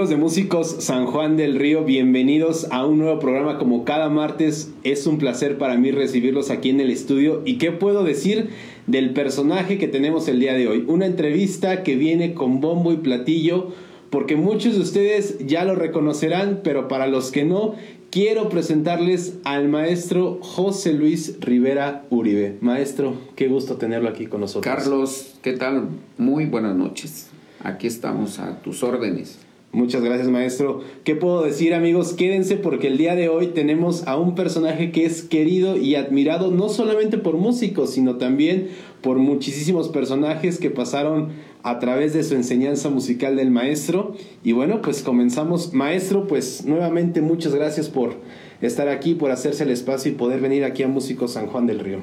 [0.00, 4.72] Amigos de Músicos San Juan del Río, bienvenidos a un nuevo programa como cada martes.
[4.82, 7.42] Es un placer para mí recibirlos aquí en el estudio.
[7.44, 8.48] ¿Y qué puedo decir
[8.86, 10.86] del personaje que tenemos el día de hoy?
[10.88, 13.72] Una entrevista que viene con bombo y platillo,
[14.08, 17.74] porque muchos de ustedes ya lo reconocerán, pero para los que no,
[18.10, 22.56] quiero presentarles al maestro José Luis Rivera Uribe.
[22.62, 24.74] Maestro, qué gusto tenerlo aquí con nosotros.
[24.74, 25.88] Carlos, ¿qué tal?
[26.16, 27.28] Muy buenas noches.
[27.62, 29.49] Aquí estamos a tus órdenes.
[29.72, 30.80] Muchas gracias, maestro.
[31.04, 32.14] ¿Qué puedo decir, amigos?
[32.14, 36.50] Quédense porque el día de hoy tenemos a un personaje que es querido y admirado
[36.50, 38.68] no solamente por músicos, sino también
[39.00, 41.28] por muchísimos personajes que pasaron
[41.62, 44.16] a través de su enseñanza musical del maestro.
[44.42, 45.72] Y bueno, pues comenzamos.
[45.72, 48.16] Maestro, pues nuevamente muchas gracias por
[48.60, 51.78] estar aquí, por hacerse el espacio y poder venir aquí a Músicos San Juan del
[51.78, 51.98] Río.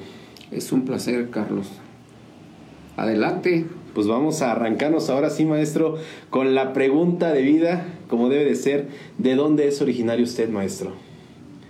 [0.50, 1.66] Es un placer, Carlos.
[2.96, 3.66] Adelante,
[3.98, 5.96] pues vamos a arrancarnos ahora sí, maestro,
[6.30, 8.86] con la pregunta de vida, como debe de ser,
[9.18, 10.92] ¿de dónde es originario usted, maestro?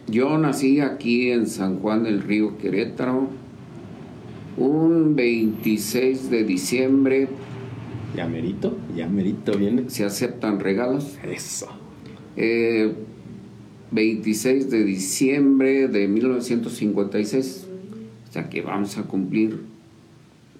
[0.08, 3.28] Yo nací aquí en San Juan del Río Querétaro
[4.58, 7.28] un 26 de diciembre.
[8.14, 9.88] Ya merito, ya merito viene.
[9.88, 11.16] Se aceptan regalos.
[11.24, 11.68] Eso.
[13.90, 17.66] 26 eh, de diciembre de 1956.
[18.28, 19.67] O sea que vamos a cumplir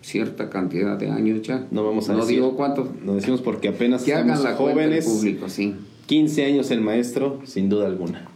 [0.09, 1.67] cierta cantidad de años ya.
[1.70, 2.91] No vamos a no digo cuánto.
[3.05, 5.05] No decimos porque apenas que hagan la jóvenes.
[5.05, 5.75] público, sí.
[6.06, 8.27] 15 años el maestro, sin duda alguna.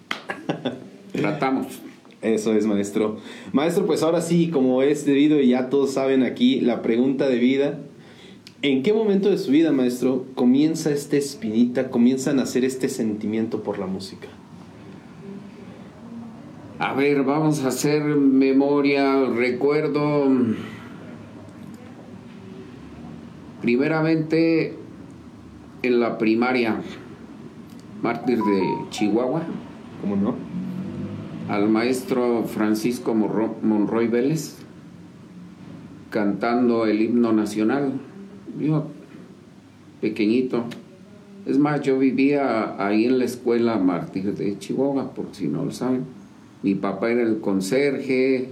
[1.12, 1.81] Tratamos.
[2.20, 3.17] Eso es, maestro.
[3.53, 7.39] Maestro, pues ahora sí, como es debido y ya todos saben aquí, la pregunta de
[7.39, 7.79] vida.
[8.61, 13.62] ¿En qué momento de su vida, maestro, comienza esta espinita, comienza a nacer este sentimiento
[13.62, 14.29] por la música?
[16.79, 20.29] A ver, vamos a hacer memoria, recuerdo
[23.62, 24.74] Primeramente
[25.83, 26.83] en la primaria,
[28.02, 29.42] mártir de Chihuahua.
[30.00, 30.34] ¿Cómo no?
[31.48, 34.58] Al maestro Francisco Monroy Vélez
[36.11, 37.92] cantando el himno nacional.
[38.61, 38.89] Yo,
[40.01, 40.64] pequeñito.
[41.46, 45.72] Es más, yo vivía ahí en la escuela Mártir de Chihuahua, por si no lo
[45.72, 46.05] saben.
[46.62, 48.51] Mi papá era el conserje.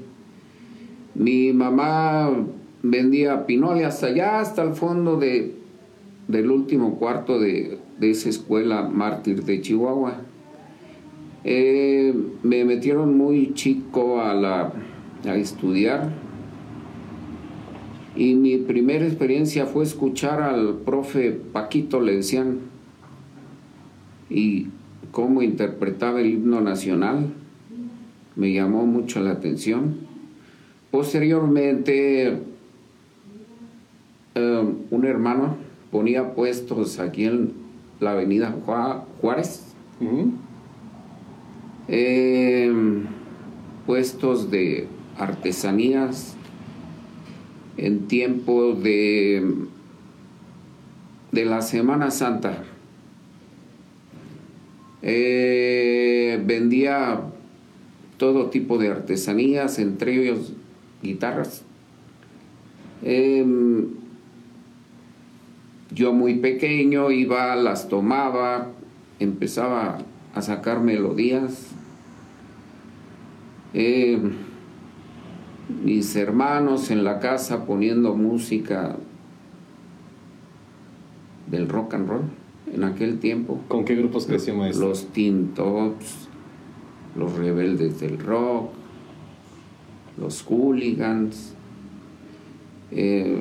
[1.14, 2.30] Mi mamá
[2.82, 5.54] vendía pinole hasta allá, hasta el fondo de,
[6.28, 10.14] del último cuarto de, esa escuela mártir de Chihuahua.
[11.44, 14.72] Eh, me metieron muy chico a, la,
[15.24, 16.10] a estudiar
[18.16, 22.58] y mi primera experiencia fue escuchar al profe Paquito, le decían,
[24.28, 24.66] y
[25.10, 27.32] cómo interpretaba el himno nacional.
[28.36, 29.96] Me llamó mucho la atención.
[30.90, 32.38] Posteriormente
[34.34, 35.56] Em, un hermano
[35.90, 37.52] ponía puestos aquí en
[37.98, 38.54] la avenida
[39.20, 39.66] Juárez.
[41.88, 43.06] Em,
[43.86, 44.86] puestos de
[45.18, 46.36] artesanías
[47.76, 49.66] en tiempo de,
[51.32, 52.64] de la Semana Santa.
[55.02, 57.20] Eh, vendía
[58.18, 60.52] todo tipo de artesanías, entre ellos
[61.02, 61.64] guitarras.
[63.02, 63.99] Em,
[65.92, 68.68] yo muy pequeño iba, las tomaba,
[69.18, 69.98] empezaba
[70.34, 71.68] a sacar melodías.
[73.74, 74.20] Eh,
[75.84, 78.96] mis hermanos en la casa poniendo música
[81.46, 82.22] del rock and roll
[82.72, 83.60] en aquel tiempo.
[83.68, 84.88] ¿Con qué grupos creció maestro?
[84.88, 86.28] Los Teen Tops,
[87.16, 88.70] los Rebeldes del Rock,
[90.18, 91.54] los Hooligans.
[92.92, 93.40] Eh,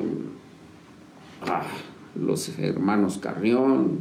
[1.41, 1.64] ah,
[2.20, 4.00] los hermanos Carrión.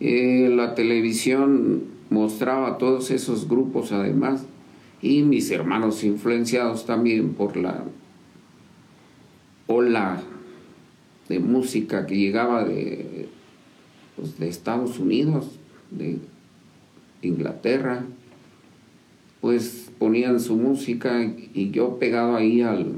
[0.00, 4.44] Eh, la televisión mostraba todos esos grupos además
[5.02, 7.84] y mis hermanos influenciados también por la
[9.66, 10.22] ola
[11.28, 13.28] de música que llegaba de,
[14.16, 15.58] pues, de Estados Unidos,
[15.90, 16.18] de
[17.22, 18.04] Inglaterra,
[19.40, 21.22] pues ponían su música
[21.54, 22.94] y yo pegado ahí al,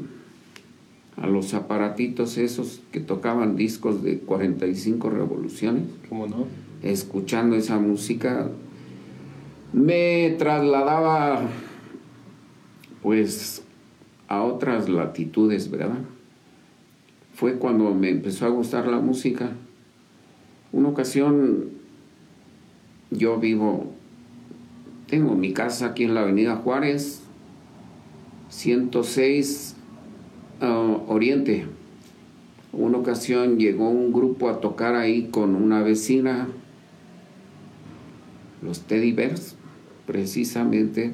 [1.17, 5.85] a los aparatitos esos que tocaban discos de 45 revoluciones.
[6.09, 6.47] ¿Cómo no?
[6.83, 8.49] Escuchando esa música,
[9.73, 11.43] me trasladaba
[13.03, 13.63] pues
[14.29, 15.99] a otras latitudes, ¿verdad?
[17.35, 19.53] Fue cuando me empezó a gustar la música.
[20.73, 21.71] Una ocasión
[23.11, 23.93] yo vivo,
[25.07, 27.23] tengo mi casa aquí en la Avenida Juárez,
[28.49, 29.72] 106
[30.63, 31.67] Oriente.
[32.73, 36.49] Una ocasión llegó un grupo a tocar ahí con una vecina
[38.63, 39.57] los teddy bears,
[40.07, 41.13] precisamente.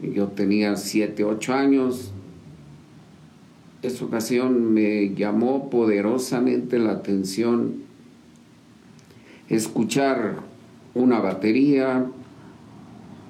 [0.00, 2.12] Yo tenía 7, 8 años.
[3.82, 7.82] Esa ocasión me llamó poderosamente la atención
[9.48, 10.36] escuchar
[10.94, 12.06] una batería,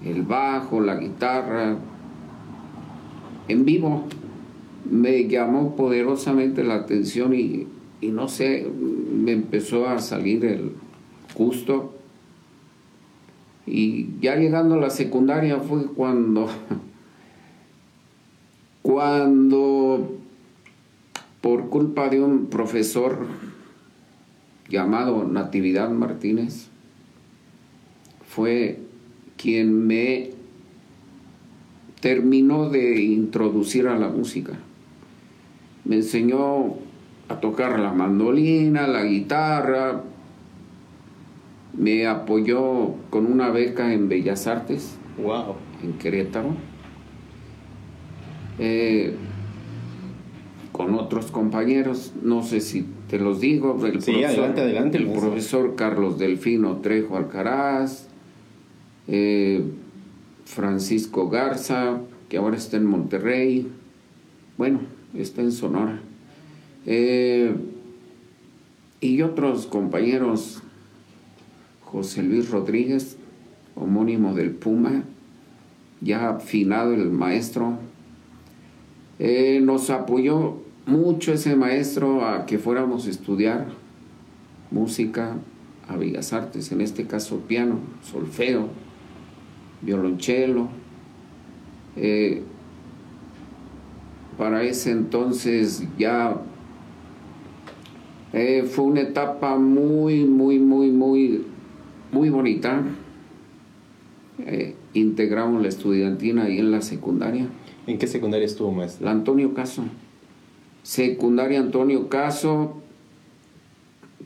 [0.04, 1.76] el bajo, la guitarra,
[3.48, 4.04] en vivo.
[4.88, 7.66] Me llamó poderosamente la atención y,
[8.00, 8.66] y no sé,
[9.12, 10.72] me empezó a salir el
[11.34, 11.94] gusto
[13.66, 16.48] y ya llegando a la secundaria fue cuando,
[18.82, 20.18] cuando
[21.40, 23.26] por culpa de un profesor
[24.68, 26.68] llamado Natividad Martínez,
[28.26, 28.80] fue
[29.36, 30.30] quien me
[32.00, 34.58] terminó de introducir a la música.
[35.90, 36.76] Me enseñó
[37.28, 40.04] a tocar la mandolina, la guitarra,
[41.76, 44.96] me apoyó con una beca en Bellas Artes.
[45.20, 45.56] Wow.
[45.82, 46.50] En Querétaro.
[48.60, 49.16] Eh,
[50.70, 53.84] con otros compañeros, no sé si te los digo.
[53.84, 54.98] El sí, adelante, adelante.
[54.98, 58.06] El profesor Carlos Delfino Trejo Alcaraz,
[59.08, 59.64] eh,
[60.44, 61.98] Francisco Garza,
[62.28, 63.66] que ahora está en Monterrey,
[64.56, 64.78] bueno,
[65.14, 66.00] está en Sonora,
[66.86, 67.54] eh,
[69.00, 70.62] y otros compañeros
[71.84, 73.16] José Luis Rodríguez,
[73.74, 75.04] homónimo del Puma,
[76.00, 77.78] ya afinado el maestro.
[79.18, 83.68] Eh, nos apoyó mucho ese maestro a que fuéramos a estudiar
[84.70, 85.36] música
[85.88, 88.68] a Bellas Artes, en este caso piano, solfeo,
[89.82, 90.68] violonchelo.
[91.96, 92.44] Eh,
[94.40, 96.40] para ese entonces ya
[98.32, 101.44] eh, fue una etapa muy, muy, muy, muy
[102.10, 102.82] muy bonita.
[104.38, 107.46] Eh, integramos la estudiantina ahí en la secundaria.
[107.86, 109.04] ¿En qué secundaria estuvo, maestro?
[109.04, 109.84] La Antonio Caso.
[110.82, 112.80] Secundaria Antonio Caso,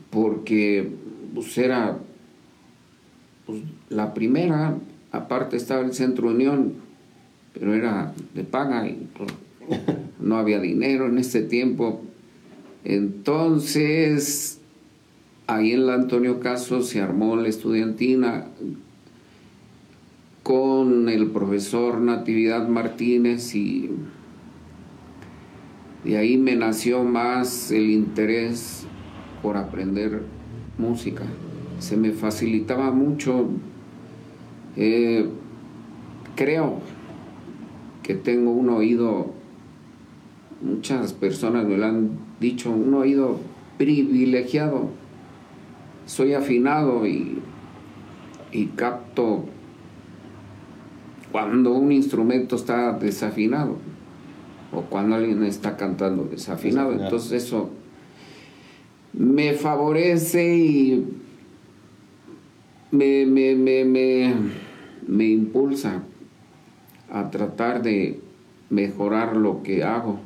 [0.09, 0.89] porque
[1.33, 1.99] pues, era
[3.45, 4.77] pues, la primera,
[5.11, 6.75] aparte estaba el Centro Unión,
[7.53, 9.33] pero era de paga y pues,
[10.19, 12.01] no había dinero en ese tiempo.
[12.83, 14.59] Entonces
[15.47, 18.47] ahí en la Antonio Caso se armó la estudiantina
[20.43, 23.89] con el profesor Natividad Martínez y
[26.03, 28.85] de ahí me nació más el interés
[29.41, 30.21] por aprender
[30.77, 31.23] música.
[31.79, 33.47] Se me facilitaba mucho.
[34.75, 35.27] Eh,
[36.35, 36.79] creo
[38.03, 39.33] que tengo un oído,
[40.61, 43.39] muchas personas me lo han dicho, un oído
[43.77, 44.89] privilegiado
[46.05, 47.39] soy afinado y,
[48.51, 49.45] y capto
[51.31, 53.77] cuando un instrumento está desafinado
[54.71, 56.93] o cuando alguien está cantando desafinado.
[56.93, 57.71] Entonces eso
[59.13, 61.05] me favorece y
[62.91, 64.33] me, me, me,
[65.07, 66.03] me, impulsa
[67.11, 68.19] a tratar de
[68.69, 70.19] mejorar lo que hago.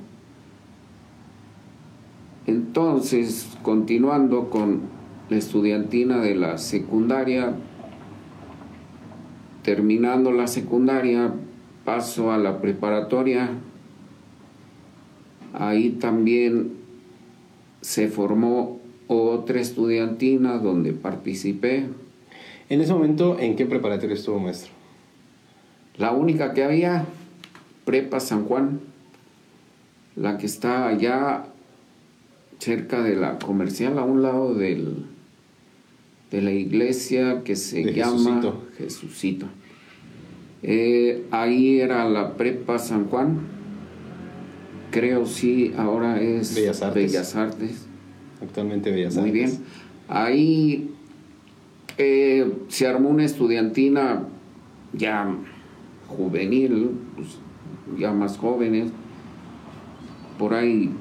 [2.50, 4.82] Entonces, continuando con
[5.30, 7.54] la estudiantina de la secundaria.
[9.62, 11.32] Terminando la secundaria,
[11.86, 13.52] paso a la preparatoria.
[15.54, 16.72] Ahí también
[17.82, 21.86] se formó otra estudiantina donde participé.
[22.68, 24.72] En ese momento, ¿en qué preparatoria estuvo maestro?
[25.98, 27.06] La única que había,
[27.86, 28.80] Prepa San Juan,
[30.16, 31.46] la que está allá
[32.60, 35.06] cerca de la comercial, a un lado del,
[36.30, 38.42] de la iglesia que se llama
[38.78, 39.48] Jesucito.
[40.62, 43.40] Eh, ahí era la prepa San Juan.
[44.92, 46.82] Creo sí, ahora es Bellas
[47.36, 47.88] Artes.
[48.42, 49.22] Actualmente Bellas Artes.
[49.22, 49.52] Muy bien.
[50.10, 50.92] Ahí
[51.98, 54.24] eh, se armó una estudiantina
[54.94, 55.34] ya
[56.08, 57.38] juvenil, pues,
[57.98, 58.92] ya más jóvenes.
[60.38, 60.92] Por ahí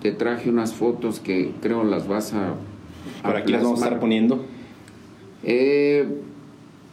[0.00, 2.54] te traje unas fotos que creo las vas a...
[3.22, 4.44] Por aquí las vamos a estar poniendo.
[5.42, 6.06] Eh,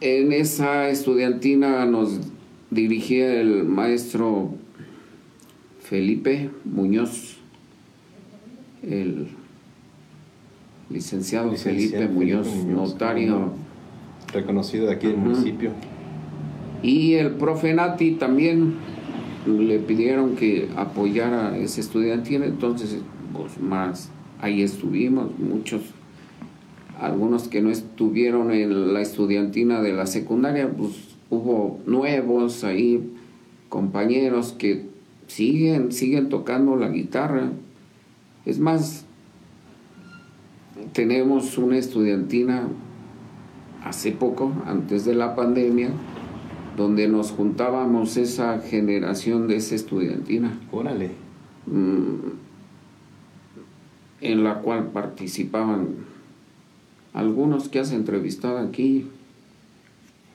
[0.00, 2.20] en esa estudiantina nos
[2.70, 4.54] dirigía el maestro
[5.80, 7.38] Felipe Muñoz,
[8.82, 9.28] el
[10.90, 13.52] licenciado, Felipe, Muñoz, notario.
[14.32, 15.72] Reconocido de aquí del municipio.
[16.82, 18.74] Y el profe Nati también
[19.46, 22.98] le pidieron que apoyara a ese estudiantina, entonces
[23.32, 25.82] pues más ahí estuvimos, muchos
[27.00, 30.92] algunos que no estuvieron en la estudiantina de la secundaria, pues
[31.30, 33.12] hubo nuevos ahí,
[33.68, 34.86] compañeros que
[35.28, 37.52] siguen, siguen tocando la guitarra.
[38.46, 39.04] Es más,
[40.92, 42.68] tenemos una estudiantina
[43.84, 45.90] hace poco, antes de la pandemia,
[46.78, 50.56] donde nos juntábamos esa generación de esa estudiantina.
[50.70, 51.10] Órale.
[51.66, 52.30] Mm,
[54.20, 55.88] en la cual participaban
[57.12, 59.08] algunos que has entrevistado aquí,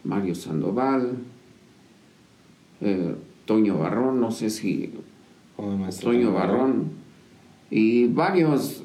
[0.03, 1.13] Mario Sandoval,
[2.81, 4.91] eh, Toño Barrón, no sé si
[6.01, 6.91] Toño Barrón,
[7.71, 8.83] y varios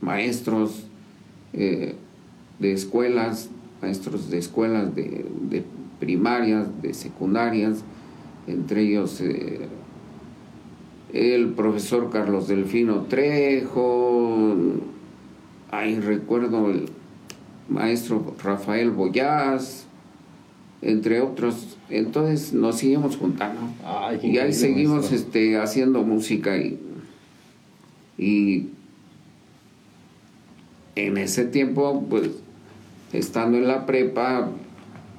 [0.00, 0.84] maestros
[1.52, 1.94] eh,
[2.58, 3.50] de escuelas,
[3.82, 5.24] maestros de escuelas de,
[6.00, 7.82] primarias, de secundarias,
[8.46, 9.68] entre ellos eh,
[11.12, 14.46] el profesor Carlos Delfino Trejo,
[15.70, 16.88] ahí recuerdo el
[17.68, 19.86] maestro Rafael Boyaz,
[20.82, 21.76] entre otros.
[21.90, 23.60] Entonces nos seguimos juntando.
[24.22, 26.78] y ahí seguimos este, haciendo música y,
[28.18, 28.68] y
[30.94, 32.30] en ese tiempo, pues,
[33.12, 34.48] estando en la prepa,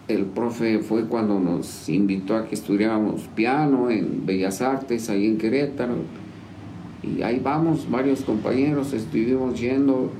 [0.08, 5.38] el profe fue cuando nos invitó a que estudiáramos piano en Bellas Artes, ahí en
[5.38, 5.96] Querétaro.
[7.03, 10.12] Y ahí vamos, varios compañeros, estuvimos yendo.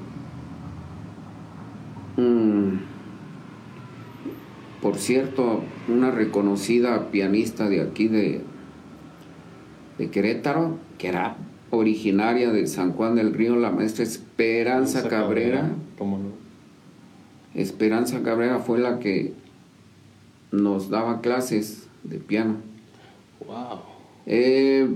[2.18, 2.78] Mm,
[4.82, 8.42] por cierto, una reconocida pianista de aquí de,
[9.98, 11.36] de Querétaro, que era
[11.72, 15.72] originaria de San Juan del Río, la maestra Esperanza Cabrera.
[15.98, 16.38] ¿Cómo no?
[17.60, 19.34] Esperanza Cabrera fue la que
[20.51, 22.56] nos daba clases de piano.
[23.46, 23.80] Wow.
[24.25, 24.88] Eh,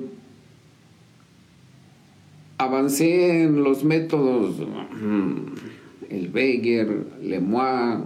[2.58, 5.36] avancé en los métodos, mm,
[6.10, 8.00] el Beger, Lemois,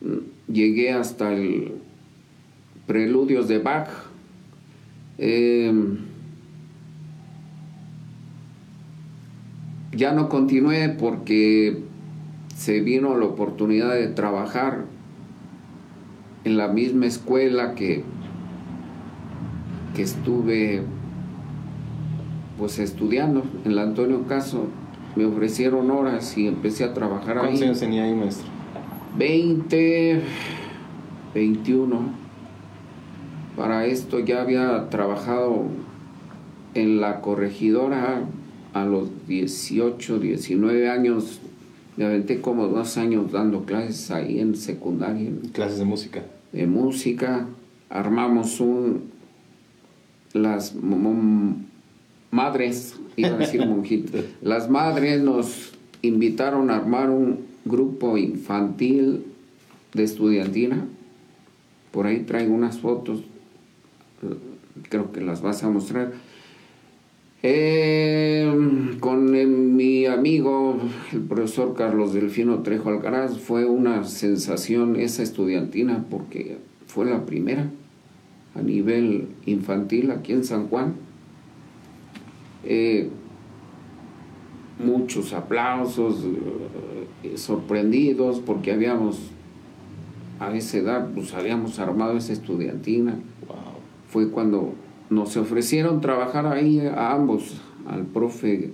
[0.00, 1.74] mm, llegué hasta el
[2.88, 3.88] Preludios de Bach.
[5.18, 5.72] Eh,
[9.92, 11.84] ya no continué porque
[12.54, 14.84] se vino la oportunidad de trabajar
[16.44, 18.04] en la misma escuela que,
[19.94, 20.82] que estuve
[22.58, 23.42] pues estudiando.
[23.64, 24.68] En el Antonio Caso
[25.16, 28.46] me ofrecieron horas y empecé a trabajar ¿Cuántos años tenía ahí maestro?
[29.16, 30.22] 20
[31.34, 32.24] 21
[33.56, 35.66] para esto ya había trabajado
[36.74, 38.24] en la corregidora
[38.72, 41.40] a los 18, 19 años
[41.96, 45.30] me aventé como dos años dando clases ahí en secundaria.
[45.52, 46.22] ¿Clases de música?
[46.52, 47.46] De música.
[47.88, 49.12] Armamos un...
[50.32, 50.74] Las
[52.34, 55.72] madres, iba a decir monjitas, las madres nos
[56.02, 59.26] invitaron a armar un grupo infantil
[59.92, 60.88] de estudiantina.
[61.92, 63.22] Por ahí traigo unas fotos,
[64.88, 66.12] creo que las vas a mostrar
[67.46, 70.78] eh, con eh, mi amigo,
[71.12, 77.70] el profesor Carlos Delfino Trejo Alcaraz, fue una sensación esa estudiantina porque fue la primera
[78.54, 80.94] a nivel infantil aquí en San Juan.
[82.64, 83.10] Eh,
[84.82, 86.24] muchos aplausos,
[87.34, 89.20] sorprendidos porque habíamos,
[90.40, 93.18] a esa edad, pues habíamos armado esa estudiantina.
[94.08, 94.72] Fue cuando
[95.10, 98.72] nos ofrecieron trabajar ahí a ambos, al profe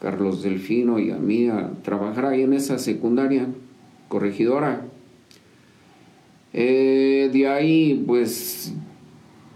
[0.00, 3.48] Carlos Delfino y a mí, a trabajar ahí en esa secundaria
[4.08, 4.84] corregidora.
[6.52, 8.74] Eh, de ahí, pues,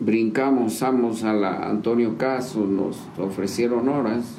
[0.01, 4.39] brincamos, vamos a la Antonio Caso, nos ofrecieron horas,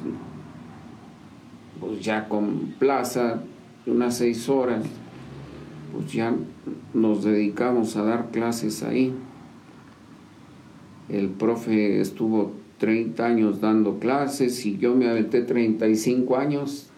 [1.80, 3.42] pues ya con plaza,
[3.86, 4.84] unas seis horas,
[5.92, 6.34] pues ya
[6.94, 9.14] nos dedicamos a dar clases ahí.
[11.12, 16.88] El profe estuvo 30 años dando clases y yo me aventé 35 años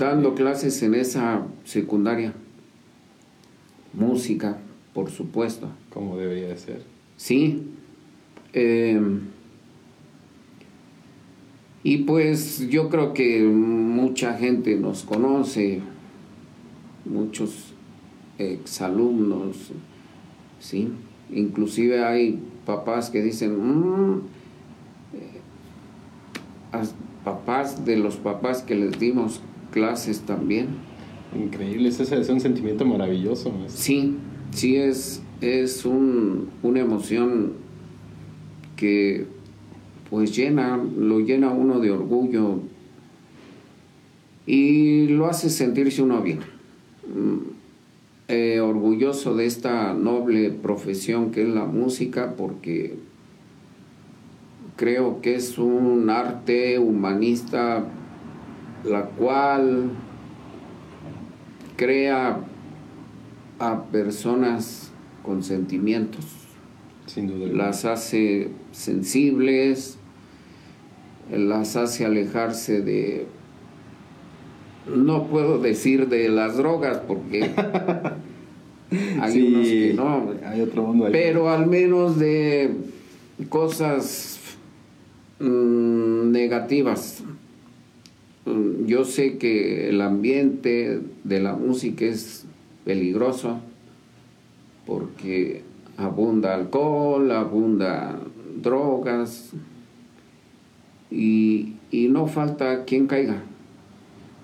[0.00, 2.32] dando clases en esa secundaria.
[3.92, 4.58] Música,
[4.94, 5.68] por supuesto.
[5.90, 6.82] Como debería de ser.
[7.16, 7.62] Sí.
[8.52, 9.22] Em,
[11.82, 15.80] y pues yo creo que mucha gente nos conoce,
[17.04, 17.74] muchos
[18.38, 19.72] exalumnos,
[20.60, 20.88] ¿sí?
[21.32, 24.22] Inclusive hay papás que dicen, mm,
[25.14, 25.40] eh,
[27.24, 30.68] papás de los papás que les dimos clases también.
[31.34, 33.52] Increíble, ese es un sentimiento maravilloso.
[33.68, 34.16] Sí,
[34.50, 37.52] sí es, es un, una emoción
[38.76, 39.26] que
[40.10, 42.60] pues llena, lo llena uno de orgullo
[44.46, 46.40] y lo hace sentirse uno bien.
[48.28, 52.96] Eh, orgulloso de esta noble profesión que es la música porque
[54.74, 57.84] creo que es un arte humanista
[58.84, 59.90] la cual
[61.76, 62.40] crea
[63.60, 64.90] a personas
[65.22, 66.24] con sentimientos.
[67.06, 67.52] Sin duda.
[67.52, 69.98] Las hace sensibles,
[71.30, 73.28] las hace alejarse de,
[74.94, 77.42] no puedo decir de las drogas porque
[79.20, 81.12] hay unos que no, hay otro mundo ahí.
[81.12, 82.70] pero al menos de
[83.48, 84.38] cosas
[85.40, 87.22] mm, negativas.
[88.44, 92.44] Mm, Yo sé que el ambiente de la música es
[92.84, 93.60] peligroso
[94.86, 95.62] porque
[95.96, 98.20] abunda alcohol, abunda
[98.62, 99.50] drogas
[101.10, 103.42] y, y no falta quien caiga.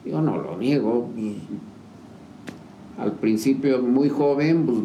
[0.04, 1.10] Yo no lo niego.
[1.14, 1.34] pues,
[2.98, 4.78] al principio, muy joven, pues,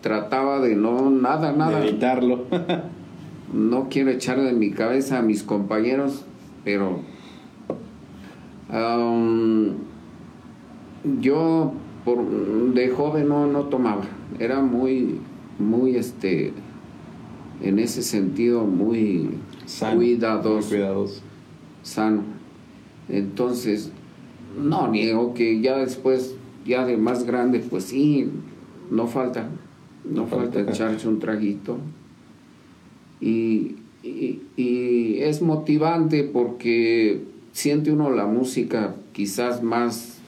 [0.00, 1.80] trataba de no, nada, nada.
[1.80, 2.44] De evitarlo.
[3.52, 6.24] No quiero echarle en mi cabeza a mis compañeros,
[6.64, 6.98] pero
[8.68, 9.74] am,
[11.20, 11.72] yo
[12.04, 12.24] por,
[12.74, 14.02] de joven no, no tomaba.
[14.40, 15.20] Era muy,
[15.60, 16.52] muy, este,
[17.62, 19.30] en ese sentido, muy
[19.64, 21.22] Sano, cuidadoso muy cuidadoso.
[21.82, 22.22] sano.
[23.08, 23.92] Entonces,
[24.56, 26.34] no niego que ya después,
[26.64, 28.28] ya de más grande, pues sí,
[28.90, 29.48] no falta,
[30.04, 30.72] no falta falta.
[30.72, 31.78] echarse un traguito.
[33.20, 37.22] Y, y- y es motivante porque
[37.52, 40.18] siente uno la música quizás más,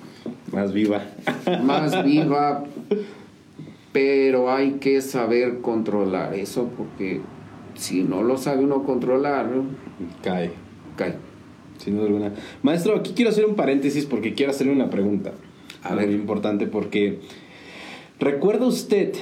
[0.52, 1.02] Más viva.
[1.62, 2.64] más viva,
[3.92, 7.20] pero hay que saber controlar eso porque
[7.74, 9.50] si no lo sabe uno controlar,
[10.22, 10.50] Cae.
[10.96, 11.14] cae.
[11.78, 12.32] Sin duda alguna.
[12.62, 15.32] Maestro, aquí quiero hacer un paréntesis porque quiero hacerle una pregunta.
[15.82, 16.10] A muy ver.
[16.14, 17.20] importante porque
[18.18, 19.12] ¿recuerda usted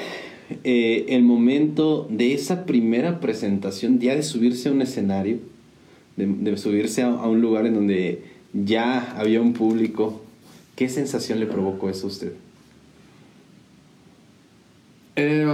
[0.65, 5.39] eh, el momento de esa primera presentación, ya de subirse a un escenario,
[6.17, 10.23] de, de subirse a, a un lugar en donde ya había un público?
[10.77, 12.33] ¿Qué sensación le provocó eso a usted?
[15.17, 15.47] Eh,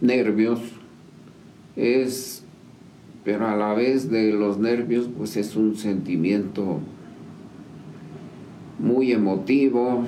[0.00, 0.60] nervios
[1.76, 2.42] es
[3.28, 6.80] pero a la vez de los nervios pues es un sentimiento
[8.78, 10.06] muy emotivo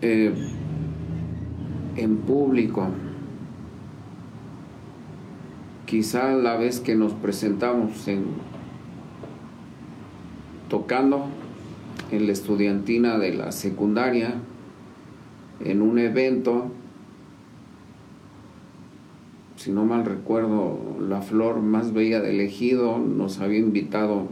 [0.00, 0.32] eh,
[1.96, 2.88] en público.
[5.84, 8.24] Quizá la vez que nos presentamos en
[10.70, 11.26] tocando
[12.10, 14.36] en la estudiantina de la secundaria
[15.60, 16.70] en un evento,
[19.62, 20.76] si no mal recuerdo,
[21.08, 24.26] la flor más bella del ejido nos había invitado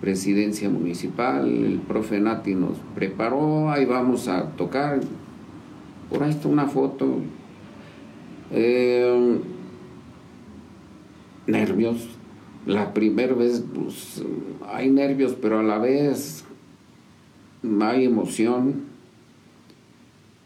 [0.00, 5.00] presidencia municipal, el profe Nati nos preparó, ahí vamos a tocar,
[6.08, 7.08] por ahí está una foto.
[8.52, 9.40] Eh,
[11.48, 12.06] nervios,
[12.64, 14.22] la primera vez pues,
[14.72, 16.44] hay nervios, pero a la vez
[17.80, 18.91] hay emoción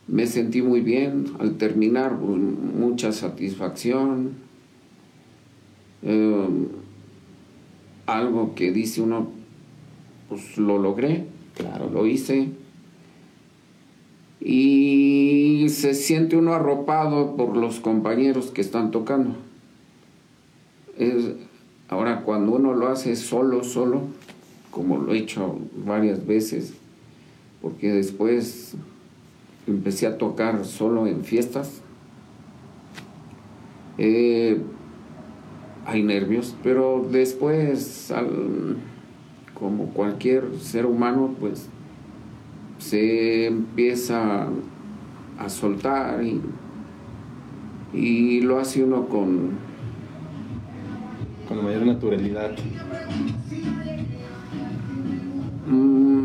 [0.09, 4.35] me sentí muy bien al terminar, mucha satisfacción.
[6.03, 6.47] Eh,
[8.07, 9.29] algo que dice uno,
[10.29, 11.91] pues lo logré, Claro.
[11.91, 12.51] lo hice.
[14.41, 19.35] Y se siente uno arropado por los compañeros que están tocando.
[20.97, 21.33] Es-
[21.89, 24.03] ahora, cuando uno lo hace solo, solo,
[24.71, 26.75] como lo he hecho varias veces,
[27.61, 28.75] porque después
[29.67, 31.81] empecé a tocar solo en fiestas.
[33.99, 34.61] Eh,
[35.87, 38.77] hay nervios, pero después, al-
[39.55, 41.69] como cualquier ser humano, pues
[42.79, 44.49] se empieza
[45.39, 46.41] a soltar y,
[47.95, 49.51] y lo hace uno con,
[51.49, 52.51] Con la mayor naturalidad.
[55.69, 56.16] mm,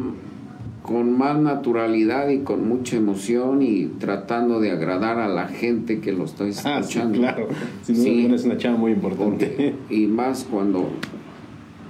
[0.92, 6.12] con más naturalidad y con mucha emoción y tratando de agradar a la gente que
[6.12, 7.18] lo está Ah, sí, escuchando.
[7.20, 7.48] claro.
[7.84, 8.18] Sin duda Sí.
[8.20, 9.46] alguna es una chava muy importante.
[9.48, 10.90] Porque- y más cuando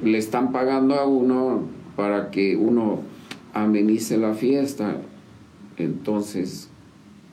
[0.04, 1.64] le están pagando a uno
[1.96, 3.00] para que uno
[3.54, 4.96] amenice la fiesta,
[5.78, 6.70] entonces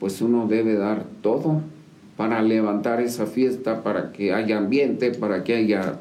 [0.00, 1.61] pues uno debe dar todo
[2.16, 5.98] para levantar esa fiesta, para que haya ambiente, para que haya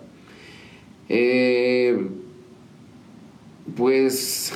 [1.10, 2.08] eh,
[3.76, 4.54] pues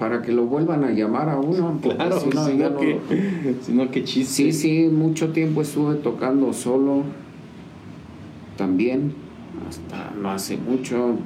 [0.00, 1.78] para que lo vuelvan a llamar a uno.
[1.82, 2.80] Claro, si no, si ya no,
[3.74, 4.50] no- que, chiste.
[4.50, 7.02] Sí, sí, mucho tiempo estuve tocando solo
[8.56, 9.12] también,
[9.68, 11.16] hasta no hace mucho.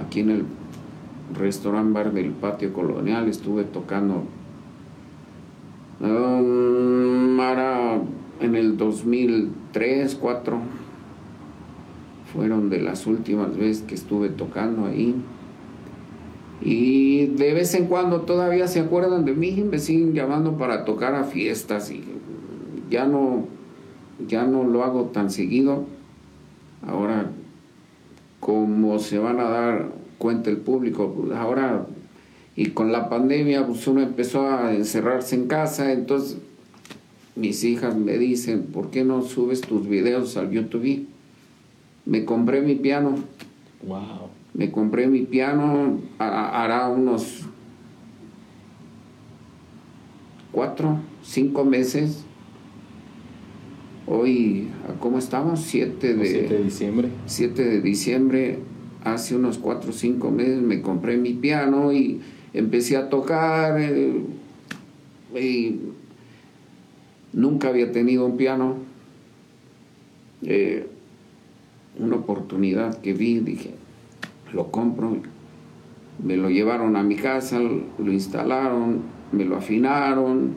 [0.00, 0.44] aquí en el
[1.36, 4.22] restaurant bar del patio colonial, estuve tocando
[6.00, 7.40] um,
[8.40, 10.60] en el 2003, 2004
[12.32, 15.16] fueron de las últimas veces que estuve tocando ahí.
[16.62, 21.14] Y de vez en cuando todavía se acuerdan de mí, me siguen llamando para tocar
[21.14, 22.04] a fiestas y
[22.90, 23.46] ya no,
[24.26, 25.84] ya no lo hago tan seguido.
[26.86, 27.30] Ahora,
[28.40, 31.86] como se van a dar cuenta el público, pues ahora
[32.56, 36.38] y con la pandemia pues uno empezó a encerrarse en casa, entonces
[37.36, 41.06] mis hijas me dicen, ¿por qué no subes tus videos al YouTube?
[42.04, 43.14] Me compré mi piano.
[43.86, 44.29] Wow.
[44.54, 47.46] Me compré mi piano, hará unos
[50.52, 52.24] cuatro, cinco meses.
[54.06, 55.60] Hoy, ¿cómo estamos?
[55.60, 57.08] 7 de, 7 de diciembre.
[57.26, 58.58] 7 de diciembre,
[59.04, 62.20] hace unos cuatro o cinco meses me compré mi piano y
[62.52, 63.80] empecé a tocar.
[63.80, 64.20] Eh,
[65.34, 65.76] y
[67.32, 68.76] nunca había tenido un piano.
[70.42, 70.86] Eh,
[71.98, 73.74] una oportunidad que vi, dije,
[74.52, 75.16] lo compro,
[76.22, 80.54] me lo llevaron a mi casa, lo instalaron, me lo afinaron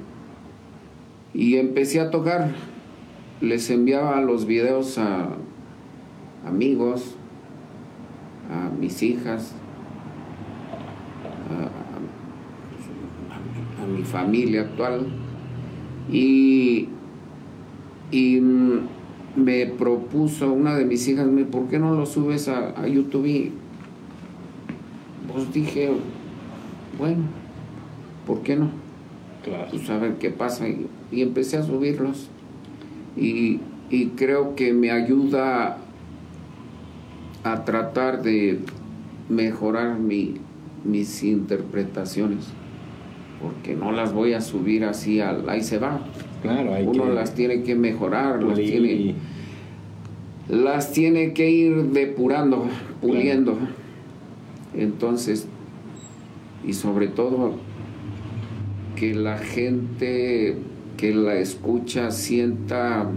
[1.34, 2.51] y empecé a tocar.
[3.41, 5.29] Les enviaba los videos a
[6.45, 7.15] amigos,
[8.49, 9.53] a mis hijas,
[11.49, 11.69] a,
[13.86, 15.08] mi familia actual
[16.10, 16.88] y,
[18.12, 18.39] y
[19.36, 23.51] me propuso una de mis hijas, ¿por qué no lo subes a, a YouTube?
[25.34, 25.89] Pues dije,
[27.00, 27.24] bueno,
[28.28, 28.69] ¿por qué no?
[29.43, 29.67] Claro.
[29.72, 30.67] Pues a ver qué pasa.
[30.67, 32.30] Y, empecé a subirlos.
[33.17, 35.78] Y, y, creo que me ayuda
[37.43, 38.60] a tratar de
[39.28, 40.36] mejorar mi,
[40.84, 42.46] mis interpretaciones.
[43.41, 46.00] Porque no las voy a subir así al ahí se va.
[46.43, 49.15] Claro, hay Uno que las tiene que mejorar, las tiene,
[50.48, 52.67] las tiene que ir depurando,
[53.02, 53.58] puliendo.
[54.75, 55.47] Entonces,
[56.65, 57.55] y sobre todo,
[58.95, 60.55] que la gente
[60.97, 63.09] que la escucha sienta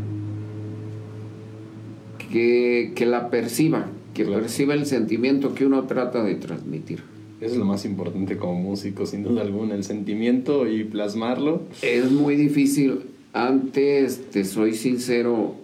[2.30, 4.40] que, que la perciba, que Claro.
[4.42, 7.02] perciba el sentimiento que uno trata de transmitir.
[7.40, 11.62] Eso es lo más importante como músico, sin duda alguna, el sentimiento y plasmarlo.
[11.82, 13.00] Es muy difícil.
[13.34, 15.54] Antes, te soy sincero,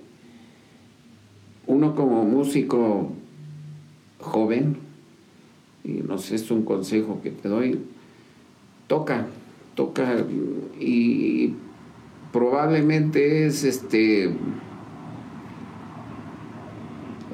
[1.67, 3.11] uno como músico
[4.21, 4.77] joven,
[5.85, 7.81] y no sé, es un consejo que te doy,
[8.87, 9.27] toca,
[9.75, 10.25] toca
[10.79, 11.55] y
[12.33, 14.33] probablemente es este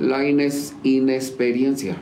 [0.00, 1.96] la inexperiencia.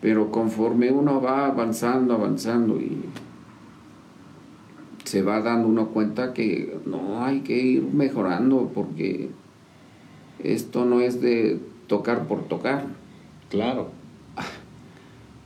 [0.00, 3.04] Pero conforme uno va avanzando, avanzando y
[5.04, 9.30] se va dando uno cuenta que no hay que ir mejorando porque
[10.42, 12.86] esto no es de tocar por tocar.
[13.48, 14.01] Claro.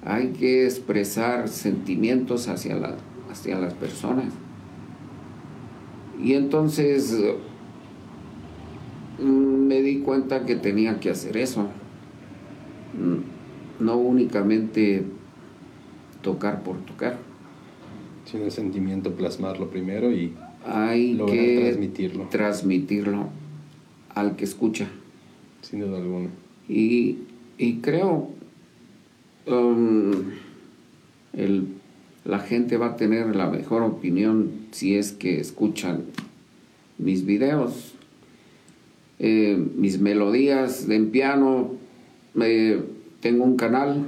[0.06, 2.94] Hay que expresar sentimientos hacia, la,
[3.30, 4.32] hacia las personas.
[6.22, 7.14] Y entonces
[9.20, 9.22] mm,
[9.66, 11.68] me di cuenta que tenía que hacer eso.
[12.94, 15.02] Mm, No únicamente
[16.22, 17.18] tocar por tocar.
[18.24, 20.32] Sin el sentimiento, plasmarlo primero y
[20.64, 23.28] Hay lograr que transmitirlo, transmitirlo
[24.14, 24.86] al que escucha.
[25.62, 26.28] sin duda alguna.
[26.68, 27.18] Y,
[27.58, 28.35] y creo
[29.46, 30.12] um,
[31.32, 31.68] el,
[32.24, 36.02] la gente va a tener la mejor opinión si es que escuchan
[36.98, 37.94] mis videos,
[39.18, 41.72] eh, mis melodías en piano.
[42.40, 42.82] eh,
[43.20, 44.06] tengo un canal,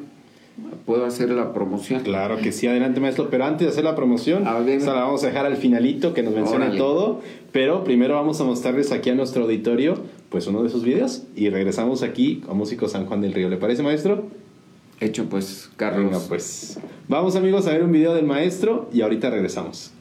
[0.87, 2.03] puedo hacer la promoción.
[2.03, 4.79] Claro que sí, adelante maestro, pero antes de hacer la promoción, A ver.
[4.79, 6.79] esa la vamos a dejar al finalito que nos menciona Órale.
[6.79, 7.21] todo,
[7.53, 9.95] pero primero vamos a mostrarles aquí a nuestro auditorio
[10.29, 13.49] pues uno de sus videos y regresamos aquí a Músico San Juan del Río.
[13.49, 14.27] ¿Le parece maestro?
[15.01, 16.27] Hecho pues, Carlos.
[16.29, 19.93] Pues vamos amigos a ver un video del maestro y ahorita regresamos.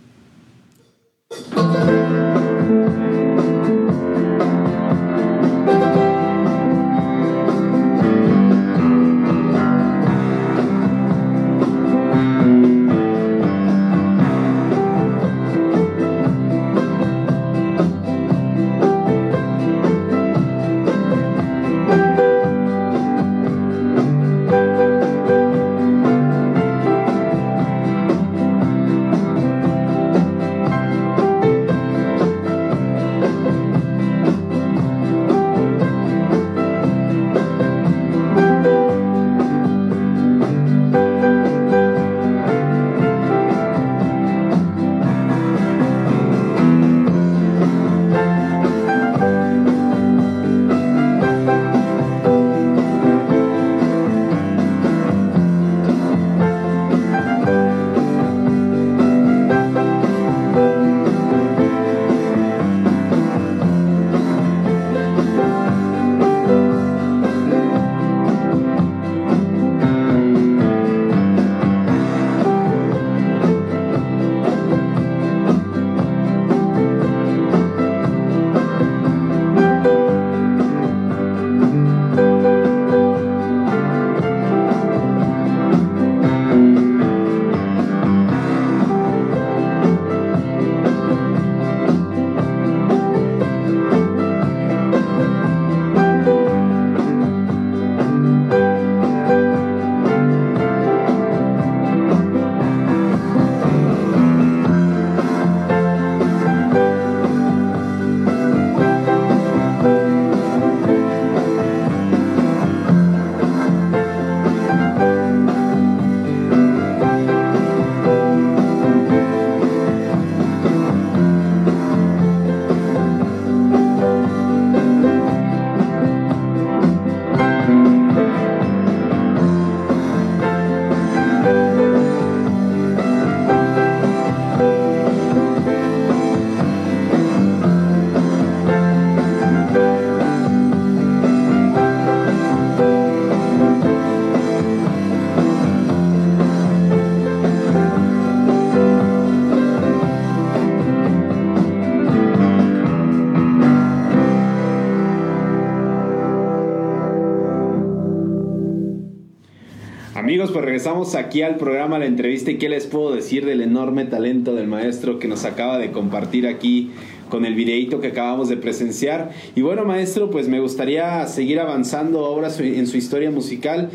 [160.38, 164.06] Amigos, pues regresamos aquí al programa, la entrevista y qué les puedo decir del enorme
[164.06, 166.92] talento del maestro que nos acaba de compartir aquí
[167.28, 169.32] con el videíto que acabamos de presenciar.
[169.56, 173.90] Y bueno, maestro, pues me gustaría seguir avanzando ahora en su historia musical.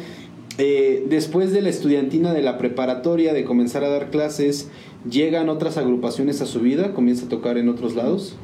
[0.59, 4.69] Eh, después de la estudiantina de la preparatoria, de comenzar a dar clases,
[5.09, 6.93] ¿llegan otras agrupaciones a su vida?
[6.93, 8.35] ¿Comienza a tocar en otros lados?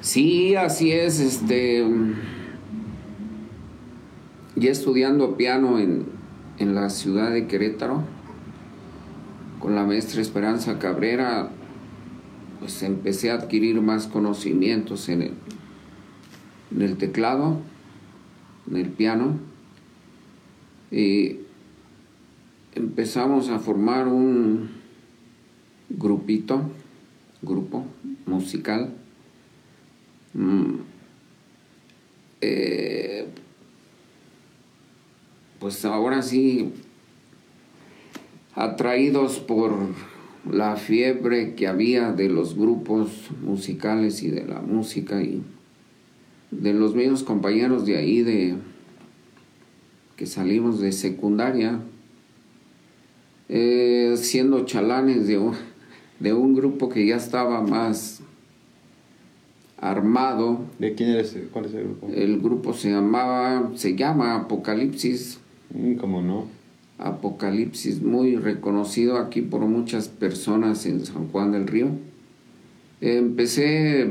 [0.00, 1.20] Sí, así es.
[1.20, 1.84] Este,
[4.56, 6.17] ya estudiando piano en,
[6.58, 8.02] en la ciudad de Querétaro
[9.60, 11.50] con la maestra Esperanza Cabrera,
[12.60, 15.32] pues empecé a adquirir más conocimientos en el,
[16.74, 17.60] en el teclado,
[18.70, 19.38] en el piano,
[20.90, 21.38] y
[22.74, 24.70] empezamos a formar un
[25.90, 26.62] grupito,
[27.42, 27.84] grupo
[28.26, 28.92] musical.
[30.34, 30.76] Mm,
[32.40, 33.28] eh,
[35.58, 36.72] pues ahora sí,
[38.54, 39.72] atraídos por
[40.50, 43.10] la fiebre que había de los grupos
[43.42, 45.42] musicales y de la música y
[46.50, 48.56] de los mismos compañeros de ahí de
[50.16, 51.80] que salimos de secundaria
[53.48, 55.54] eh, siendo chalanes de un,
[56.20, 58.20] de un grupo que ya estaba más
[59.80, 60.60] armado.
[60.78, 61.36] ¿De quién eres?
[61.52, 62.08] ¿Cuál es el grupo?
[62.12, 65.37] El grupo se llamaba, se llama Apocalipsis
[66.00, 66.46] ¿Cómo no?
[66.98, 71.88] Apocalipsis, muy reconocido aquí por muchas personas en San Juan del Río.
[73.00, 74.10] Empecé,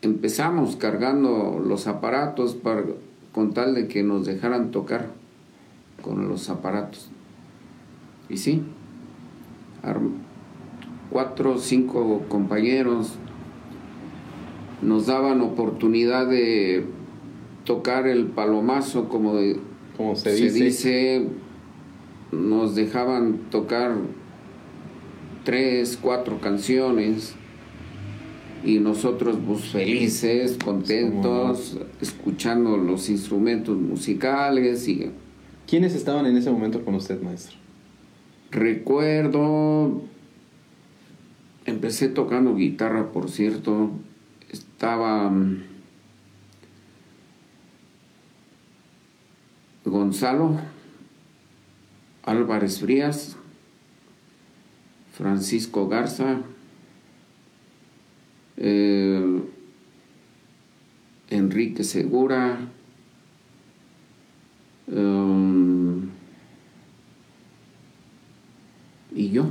[0.00, 2.84] empezamos cargando los aparatos para,
[3.32, 5.10] con tal de que nos dejaran tocar
[6.00, 7.10] con los aparatos.
[8.28, 8.62] Y sí,
[11.10, 13.14] cuatro o cinco compañeros
[14.80, 16.84] nos daban oportunidad de
[17.64, 19.60] tocar el palomazo como de
[19.96, 21.26] como se, dice.
[22.30, 23.96] nos dejaban tocar
[25.44, 27.34] tres, cuatro canciones
[28.64, 35.10] y nosotros pues felices, contentos, escuchando los instrumentos musicales y...
[35.66, 37.56] ¿Quiénes estaban en ese momento con usted, maestro?
[38.50, 40.02] Recuerdo,
[41.64, 43.90] empecé tocando guitarra, por cierto,
[44.50, 45.32] estaba
[49.84, 50.58] Gonzalo
[52.24, 53.36] Álvarez Frías,
[55.12, 56.42] Francisco Garza,
[58.56, 59.42] eh,
[61.30, 62.58] Enrique Segura,
[64.86, 66.08] um,
[69.14, 69.46] y yo.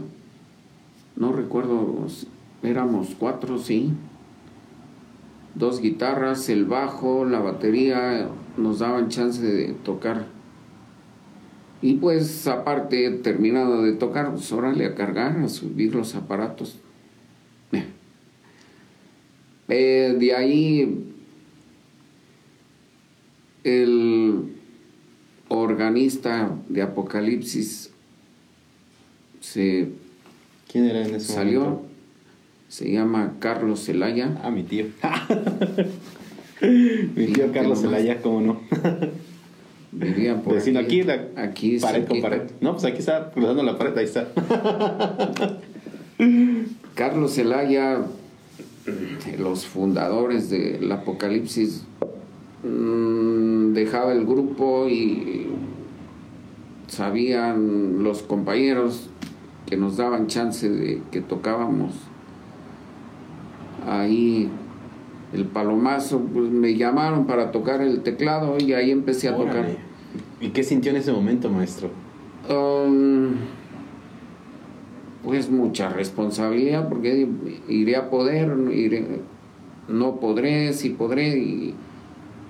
[1.17, 2.07] No recuerdo,
[2.63, 3.91] éramos cuatro, sí.
[5.55, 10.25] Dos guitarras, el bajo, la batería, nos daban chance de tocar.
[11.81, 16.77] Y pues aparte, terminado de tocar, pues órale a cargar, a subir los aparatos.
[19.67, 21.13] Eh, de ahí
[23.63, 24.57] el
[25.47, 27.89] organista de Apocalipsis
[29.39, 29.89] se
[30.71, 31.81] ¿Quién era en ese salió.
[32.69, 34.39] Se llama Carlos Zelaya.
[34.43, 34.85] Ah, mi tío.
[36.61, 38.61] Mi tío Carlos Zelaya, ¿cómo no?
[39.91, 41.01] Vivía por Vecino, aquí.
[41.01, 42.43] aquí, aquí pared con pared.
[42.61, 44.29] No, pues aquí está, cruzando la pared, ahí está.
[46.95, 48.01] Carlos Zelaya,
[49.37, 51.83] los fundadores del Apocalipsis,
[52.63, 55.47] mm, dejaba el grupo y
[56.87, 59.09] sabían los compañeros
[59.65, 61.93] que nos daban chance de que tocábamos
[63.87, 64.49] ahí
[65.33, 69.65] el palomazo, pues me llamaron para tocar el teclado y ahí empecé a tocar.
[70.39, 71.89] ¿Y qué sintió en ese momento, maestro?
[72.49, 73.35] Um,
[75.23, 77.27] pues mucha responsabilidad, porque
[77.69, 79.21] iré a poder, iré,
[79.87, 81.75] no podré, sí podré, y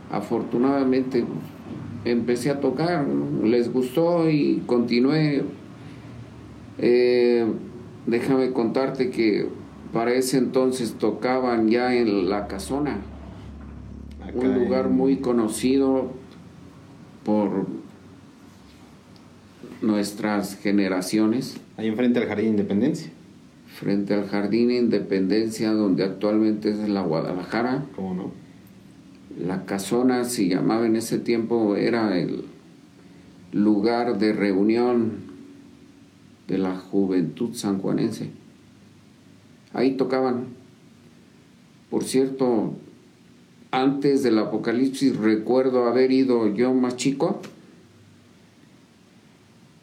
[0.10, 1.24] afortunadamente
[2.06, 3.06] empecé a tocar,
[3.44, 5.44] les gustó y continué.
[6.80, 7.46] Eh,
[8.08, 9.48] déjame contarte que
[9.94, 12.98] para ese entonces tocaban ya en La Casona,
[14.34, 16.12] un lugar muy conocido
[17.26, 17.68] por
[19.82, 21.58] nuestras generaciones.
[21.78, 23.12] Ahí enfrente al Jardín Independencia.
[23.68, 27.86] Frente al Jardín Independencia, donde actualmente es la Guadalajara.
[27.96, 28.32] ¿Cómo no?
[29.38, 32.46] La Casona se llamaba en ese tiempo, era el
[33.52, 35.32] lugar de reunión
[36.48, 38.41] de la juventud sanjuanense
[39.74, 40.48] Ahí tocaban.
[41.90, 42.74] Por cierto,
[43.72, 47.42] antes del apocalipsis recuerdo haber ido yo más chico.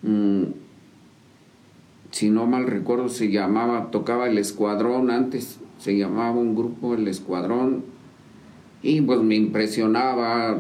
[0.03, 0.45] Mm,
[2.11, 7.07] si no mal recuerdo, se llamaba, tocaba el Escuadrón antes, se llamaba un grupo el
[7.09, 7.85] Escuadrón,
[8.83, 10.59] y pues me impresionaba.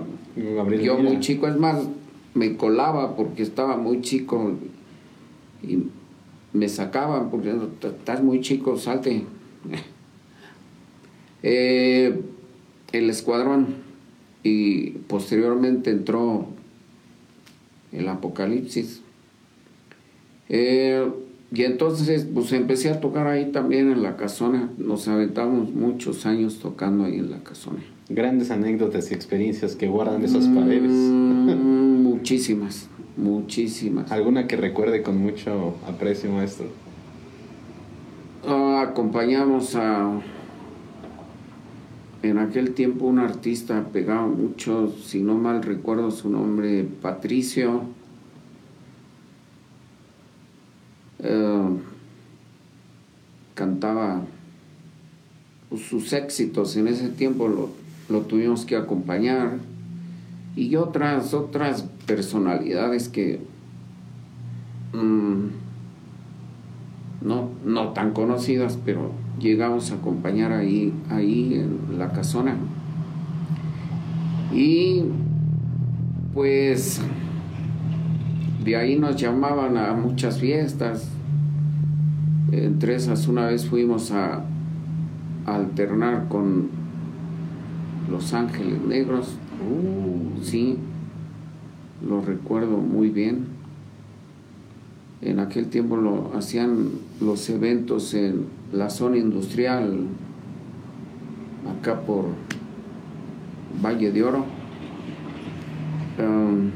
[0.83, 1.89] Yo muy chico, es más,
[2.35, 4.53] me colaba porque estaba muy chico.
[5.63, 5.85] Y
[6.53, 9.25] me sacaban porque estás muy chico, salte.
[11.45, 12.21] Eh,
[12.91, 13.77] el escuadrón
[14.43, 16.49] y posteriormente entró
[17.93, 19.03] el apocalipsis.
[20.49, 21.09] Eh,
[21.53, 24.71] y entonces pues empecé a tocar ahí también en la casona.
[24.79, 27.81] Nos aventamos muchos años tocando ahí en la casona.
[28.09, 30.91] Grandes anécdotas y experiencias que guardan esas paredes.
[30.91, 34.11] Mm, muchísimas, muchísimas.
[34.11, 36.67] ¿Alguna que recuerde con mucho aprecio, maestro?
[38.47, 40.21] Ah, acompañamos a
[42.23, 47.83] en aquel tiempo un artista pegaba mucho, si no mal recuerdo su nombre, Patricio.
[51.21, 51.69] Eh,
[53.55, 54.23] cantaba
[55.69, 57.71] pues, sus éxitos en ese tiempo lo,
[58.09, 59.59] lo, tuvimos que acompañar
[60.57, 63.41] y otras otras personalidades que
[64.93, 65.47] mm,
[67.21, 72.57] no, no tan conocidas pero llegamos a acompañar ahí, ahí en la casona.
[74.53, 75.03] Y
[76.35, 77.01] pues
[78.65, 81.11] de ahí nos llamaban a muchas fiestas.
[82.51, 84.45] Entre esas una vez fuimos a,
[85.47, 86.69] alternar con
[88.11, 89.39] Los Ángeles Negros.
[89.61, 90.77] Uh, sí,
[92.07, 93.47] lo recuerdo muy bien.
[95.21, 96.91] En aquel tiempo lo hacían
[97.21, 100.07] los eventos en la zona industrial,
[101.81, 102.27] acá por
[103.85, 104.45] Valle de Oro.
[106.19, 106.71] Um,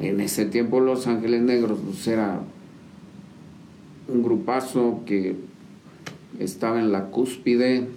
[0.00, 2.40] en ese tiempo Los Ángeles Negros pues, era
[4.08, 5.36] un grupazo que
[6.38, 7.88] estaba en la cúspide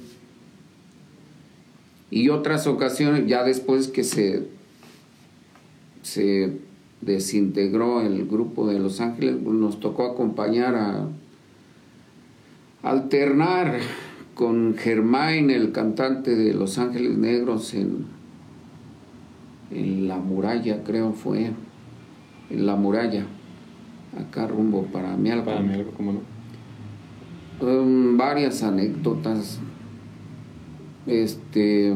[2.10, 4.58] y otras ocasiones ya después que se
[6.08, 6.58] se
[7.01, 11.08] desintegró el grupo de Los Ángeles, pues, nos tocó acompañar a
[12.82, 13.80] alternar
[14.34, 18.05] con Germain, el cantante de Los Ángeles Negros, en,
[19.72, 21.51] en La Muralla, creo fue,
[22.49, 23.26] en La Muralla,
[24.18, 26.38] acá rumbo para mi Para algo ¿cómo no?
[27.60, 29.60] Um, varias anécdotas.
[31.08, 31.93] Este.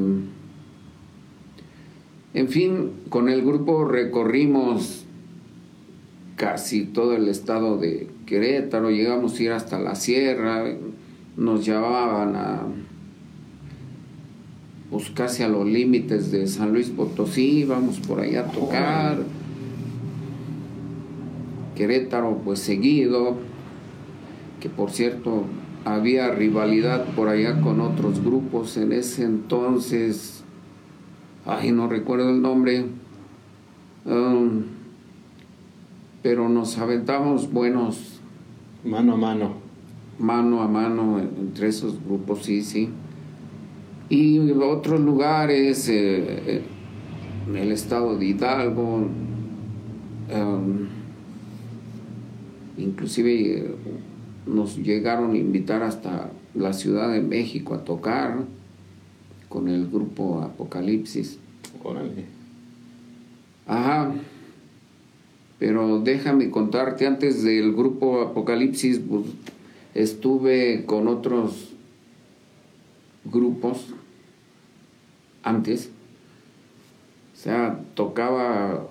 [2.34, 5.06] En fin, con el grupo recorrimos
[6.38, 10.64] casi todo el estado de Querétaro, llegamos a ir hasta la sierra,
[11.36, 12.64] nos llevaban a
[14.90, 19.20] pues casi a los límites de San Luis Potosí, íbamos por allá a tocar.
[21.76, 23.38] Querétaro pues seguido,
[24.60, 25.46] que por cierto
[25.86, 30.44] había rivalidad por allá con otros grupos en ese entonces,
[31.46, 32.86] ay no recuerdo el nombre,
[34.06, 34.64] um,
[36.22, 38.22] pero nos aventamos buenos
[38.84, 39.54] Mano a mano.
[40.18, 42.90] Mano a mano entre esos grupos, sí, sí.
[44.10, 46.62] Y otros lugares, eh,
[47.48, 49.08] en el estado de Hidalgo,
[50.34, 50.88] um,
[52.78, 53.76] inclusive eh,
[54.46, 58.40] nos llegaron a invitar hasta la Ciudad de México a tocar
[59.50, 61.38] con el grupo Apocalipsis.
[61.84, 62.26] Órale.
[63.68, 64.12] Ajá.
[65.60, 69.26] Pero déjame contarte, antes del grupo Apocalipsis, pues,
[69.94, 71.70] estuve con otros
[73.26, 73.88] grupos
[75.44, 75.90] antes.
[77.34, 78.88] O sea, tocaba,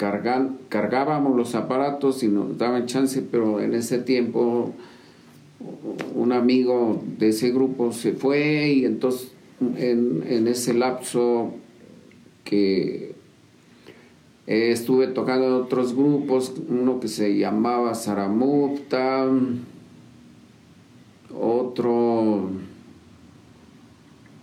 [0.00, 4.72] cargan, cargábamos los aparatos y nos daban chance, pero en ese tiempo
[6.14, 9.32] un amigo de ese grupo se fue y entonces
[9.76, 11.52] en, en ese lapso
[12.44, 13.12] que
[14.46, 19.28] estuve tocando en otros grupos, uno que se llamaba Saramupta,
[21.38, 22.48] otro...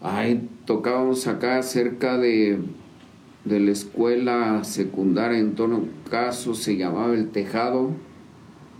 [0.03, 2.59] Ay, tocábamos acá cerca de,
[3.47, 7.89] de la escuela secundaria en todo caso, se llamaba El Tejado.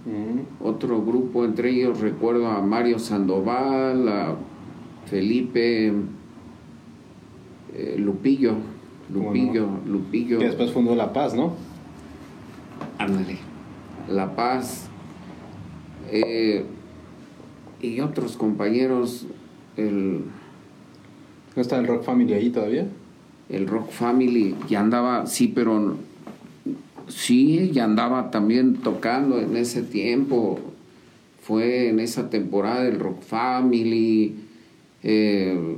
[0.06, 0.64] Mm.
[0.64, 4.36] Otro grupo, entre ellos recuerdo a Mario Sandoval, a
[5.06, 5.94] Felipe
[7.74, 8.56] eh, Lupillo
[9.14, 10.40] Lupillo, Lupillo.
[10.40, 11.54] Que después fundó La Paz, ¿no?
[12.98, 13.38] Ándale.
[14.10, 14.88] La Paz.
[16.12, 16.66] Eh,
[17.82, 19.28] y otros compañeros,
[19.78, 20.26] el...
[21.56, 22.88] ¿No está el Rock Family ahí todavía?
[23.50, 25.98] El Rock Family ya andaba, sí, pero
[27.10, 30.60] Sí, y andaba también tocando en ese tiempo.
[31.42, 34.36] Fue en esa temporada del Rock Family.
[35.04, 35.78] eh,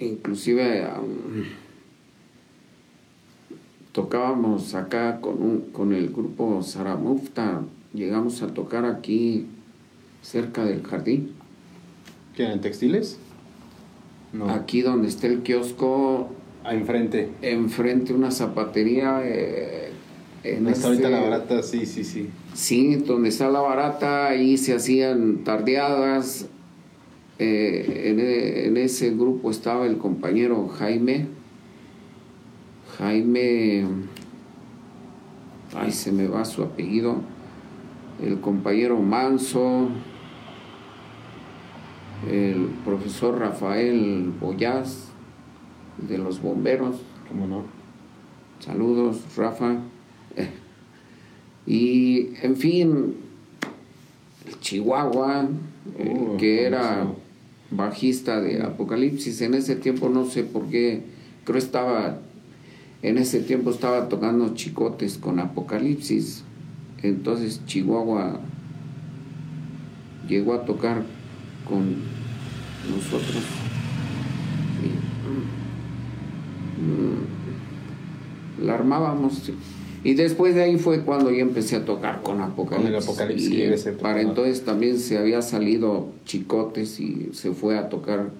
[0.00, 1.44] inclusive um,
[3.92, 7.62] tocábamos acá con, un- con el grupo Saramufta.
[7.94, 9.46] Llegamos a tocar aquí
[10.22, 11.30] cerca del jardín.
[12.36, 13.18] ¿Qué eran textiles?
[14.32, 14.50] No.
[14.50, 16.28] Aquí donde está el kiosco,
[16.64, 17.30] Ah, enfrente.
[17.42, 19.20] enfrente una zapatería.
[19.24, 19.90] eh,
[20.44, 22.28] en Donde está ahorita ese- la barata, sí, sí, sí.
[22.54, 26.46] Sí, donde está la barata, ahí se hacían tardeadas.
[27.40, 28.20] Eh, en,
[28.70, 31.26] en ese grupo estaba el compañero Jaime.
[32.98, 33.84] Jaime.
[35.74, 37.16] Ay, se me va su apellido.
[38.24, 39.88] El compañero Manso.
[42.26, 45.08] El profesor Rafael Boyaz,
[46.08, 46.96] de los bomberos.
[47.28, 47.64] ¿Cómo no?
[48.60, 49.76] Saludos, Rafa.
[51.66, 53.14] Y, en fin,
[54.46, 55.48] el Chihuahua,
[55.96, 57.06] Uh, que era
[57.70, 61.02] bajista de Apocalipsis, en ese tiempo no sé por qué,
[61.44, 62.18] creo estaba,
[63.02, 66.44] en ese tiempo estaba tocando chicotes con Apocalipsis.
[67.02, 68.40] Entonces Chihuahua
[70.28, 71.04] llegó a tocar
[71.68, 71.96] con
[72.90, 73.42] nosotros.
[76.78, 79.50] Mm, la armábamos.
[80.04, 82.86] Y después de ahí fue cuando yo empecé a tocar con Apocalipsis.
[82.86, 87.88] Con el Apocalipsis Y, para entonces también se había salido Chicotes y se fue a
[87.88, 88.30] tocar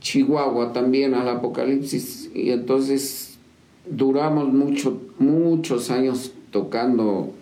[0.00, 2.30] Chihuahua también al Apocalipsis.
[2.34, 3.38] Y entonces
[3.90, 7.32] duramos mucho, muchos años tocando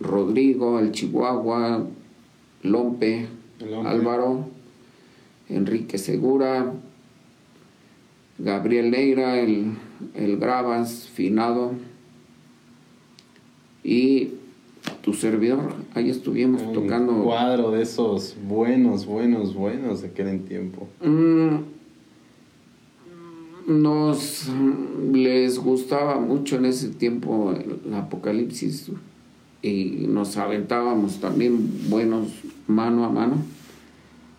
[0.00, 1.86] Rodrigo, el Chihuahua,
[2.62, 3.28] Lompe.
[3.84, 4.48] Álvaro,
[5.48, 6.72] Enrique Segura,
[8.38, 9.72] Gabriel Neira, el,
[10.14, 11.72] el Gravas, Finado
[13.82, 14.30] y
[15.02, 15.74] tu servidor.
[15.94, 17.22] Ahí estuvimos Un tocando.
[17.22, 20.88] cuadro de esos buenos, buenos, buenos de aquel tiempo.
[21.02, 21.56] Mm,
[23.66, 24.48] nos
[25.12, 28.90] les gustaba mucho en ese tiempo el apocalipsis
[29.62, 32.28] y nos aventábamos también buenos
[32.66, 33.36] mano a mano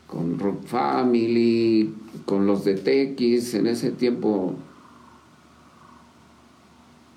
[0.08, 1.94] con Rock Family,
[2.26, 4.56] con los de TX, en ese tiempo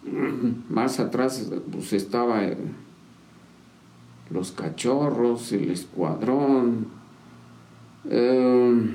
[0.68, 2.56] más atrás pues estaba eh,
[4.30, 6.88] los cachorros, el escuadrón,
[8.08, 8.90] eh,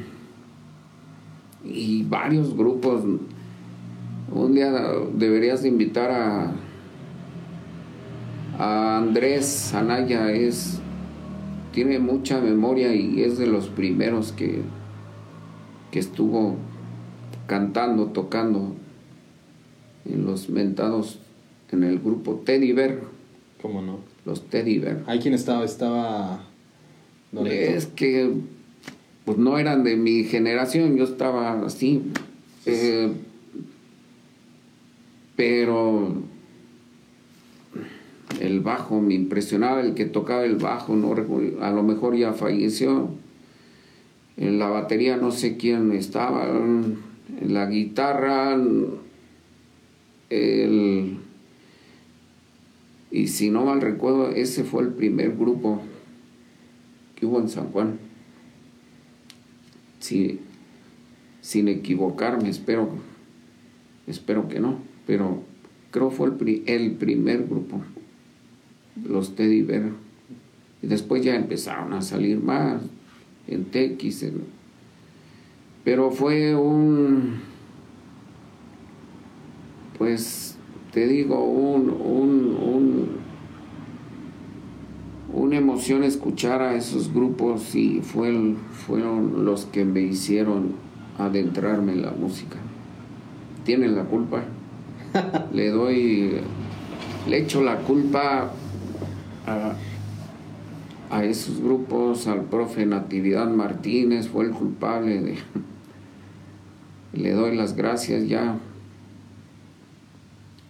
[1.63, 3.03] y varios grupos.
[4.31, 4.71] Un día
[5.13, 6.51] deberías de invitar a,
[8.57, 10.81] a Andrés Anaya, es,
[11.75, 14.61] tiene mucha memoria y es de los primeros que,
[15.91, 16.55] que estuvo
[17.47, 18.73] cantando, tocando
[20.05, 21.19] en los mentados
[21.73, 23.01] en el grupo Teddy Bear,
[23.61, 23.99] ¿Cómo no?
[24.25, 25.03] los Teddy Bear.
[25.05, 25.65] ¿Hay quien estaba?
[25.65, 26.43] Estaba.
[27.45, 28.31] Es que
[29.25, 32.03] pues no eran de mi generación, yo estaba así.
[32.65, 33.11] eh,
[35.35, 36.13] pero
[38.39, 41.13] el bajo me impresionaba, el que tocaba el bajo, no
[41.61, 43.09] a lo mejor ya falleció.
[44.37, 46.97] En la batería no sé quién estaba, en
[47.53, 48.57] la guitarra,
[50.29, 51.17] el,
[53.11, 55.81] y si no mal recuerdo, ese fue el primer grupo
[57.15, 57.97] que hubo en San Juan.
[59.99, 60.39] Sí,
[61.41, 62.89] sin equivocarme, espero,
[64.07, 65.43] espero que no, pero
[65.91, 67.81] creo fue el, el primer grupo,
[69.03, 69.89] los Teddy Bear.
[70.81, 72.81] Y después ya empezaron a salir más
[73.47, 74.43] en TX, en-
[75.83, 77.35] pero fue un,
[79.97, 80.57] pues
[80.91, 83.09] te digo, un, un, un,
[85.33, 90.73] una emoción escuchar a esos grupos y fue fueron los que me hicieron
[91.17, 92.57] adentrarme en la música.
[93.63, 94.43] Tienen la culpa.
[95.53, 96.37] le doy,
[97.27, 98.51] le echo la culpa
[99.45, 105.37] a, esos grupos, al profe Natividad Martínez, fue el culpable de...
[107.13, 108.57] Le doy las gracias ya.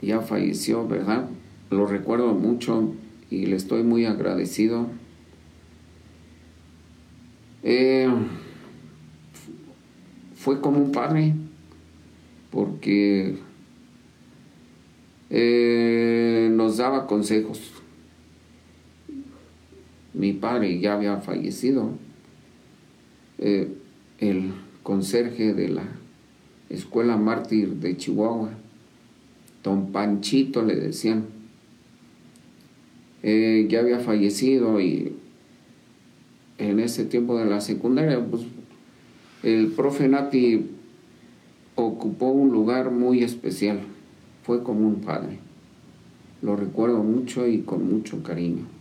[0.01, 1.27] Ya falleció, ¿verdad?
[1.71, 2.93] Lo recuerdo mucho
[3.31, 4.87] y le estoy muy agradecido.
[7.63, 8.07] Eh,
[10.35, 11.33] fue como un padre,
[12.51, 13.39] porque
[15.31, 17.74] eh, nos daba consejos.
[20.15, 21.91] Mi padre ya había fallecido.
[23.37, 23.67] Eh,
[24.19, 25.83] el conserje de la
[26.69, 28.51] escuela mártir de Chihuahua
[29.63, 31.25] don Panchito le decían.
[33.23, 35.13] Eh, ya había fallecido y
[36.59, 38.43] en ese tiempo de la secundaria, pues
[39.43, 40.67] el profe Nati
[41.73, 43.79] ocupó un lugar muy especial,
[44.43, 45.39] fue como un padre.
[46.41, 48.74] Lo recuerdo mucho y con mucho cariño.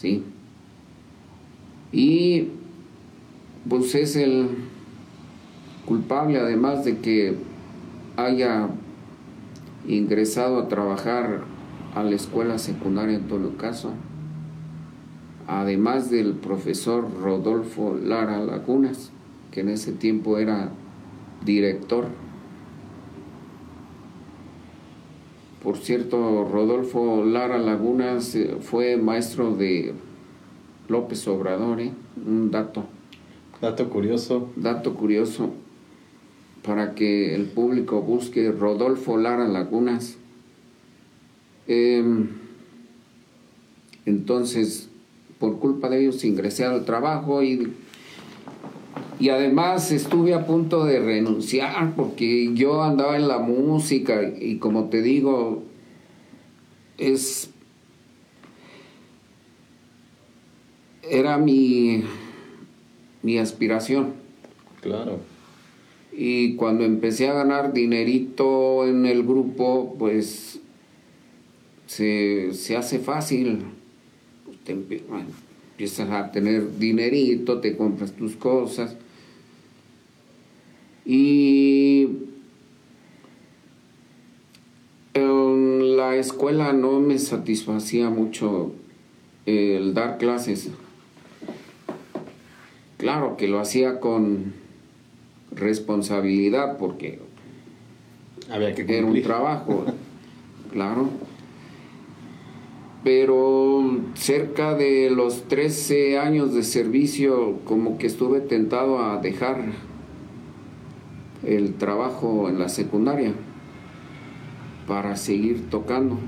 [0.00, 0.22] ¿Sí?
[1.90, 2.48] Y
[3.68, 4.48] pues es el
[5.86, 7.34] culpable además de que
[8.16, 8.68] haya
[9.88, 11.42] ingresado a trabajar
[11.94, 13.92] a la escuela secundaria en todo caso,
[15.48, 19.10] además del profesor Rodolfo Lara Lagunas,
[19.50, 20.70] que en ese tiempo era
[21.44, 22.06] director.
[25.62, 29.92] Por cierto, Rodolfo Lara Lagunas fue maestro de
[30.88, 31.92] López Obrador, ¿eh?
[32.26, 32.84] un dato.
[33.60, 34.50] Dato curioso.
[34.56, 35.50] Dato curioso
[36.62, 40.16] para que el público busque Rodolfo Lara Lagunas.
[41.66, 42.28] Em,
[44.06, 44.88] entonces,
[45.38, 47.72] por culpa de ellos ingresé al trabajo y,
[49.20, 54.88] y además estuve a punto de renunciar porque yo andaba en la música y como
[54.88, 55.62] te digo,
[56.98, 57.50] es...
[61.02, 62.04] Era mi,
[63.22, 64.12] mi aspiración.
[64.82, 65.20] Claro.
[66.12, 70.60] Y cuando empecé a ganar dinerito en el grupo, pues
[71.86, 73.60] se, hace fácil.
[74.64, 78.96] Te empiezas a tener dinerito, te compras tus cosas.
[81.08, 82.06] Y
[85.14, 88.72] en la escuela no me satisfacía mucho
[89.46, 90.68] el dar clases.
[92.98, 94.52] Claro que lo hacía con
[95.50, 97.20] responsabilidad porque
[98.50, 99.86] Había que era un trabajo,
[100.72, 101.08] claro.
[103.02, 109.72] Pero cerca de los 13 años de servicio, como que estuve tentado a dejar
[111.44, 113.32] el trabajo en la secundaria
[114.86, 116.18] para seguir tocando.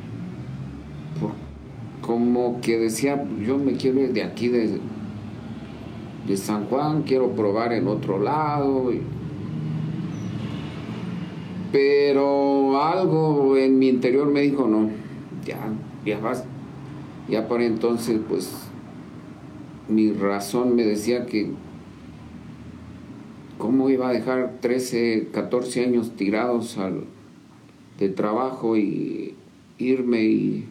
[2.00, 4.78] Como que decía, yo me quiero ir de aquí, de,
[6.26, 8.90] de San Juan, quiero probar en otro lado.
[11.72, 14.90] Pero algo en mi interior me dijo, no,
[15.44, 15.72] ya,
[16.04, 16.18] ya.
[17.28, 18.52] Ya por entonces, pues,
[19.88, 21.52] mi razón me decía que
[23.60, 27.04] cómo iba a dejar 13, 14 años tirados al,
[28.00, 29.34] de trabajo y
[29.78, 30.64] irme y,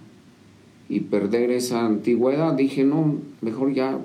[0.89, 2.53] y perder esa antigüedad.
[2.55, 3.99] Dije, no, mejor ya,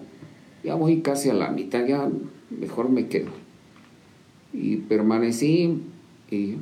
[0.63, 2.09] ya voy casi a la mitad, ya
[2.51, 3.31] mejor me quedo.
[4.53, 5.81] Y permanecí
[6.31, 6.55] y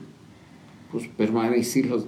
[0.90, 2.06] pues permanecí los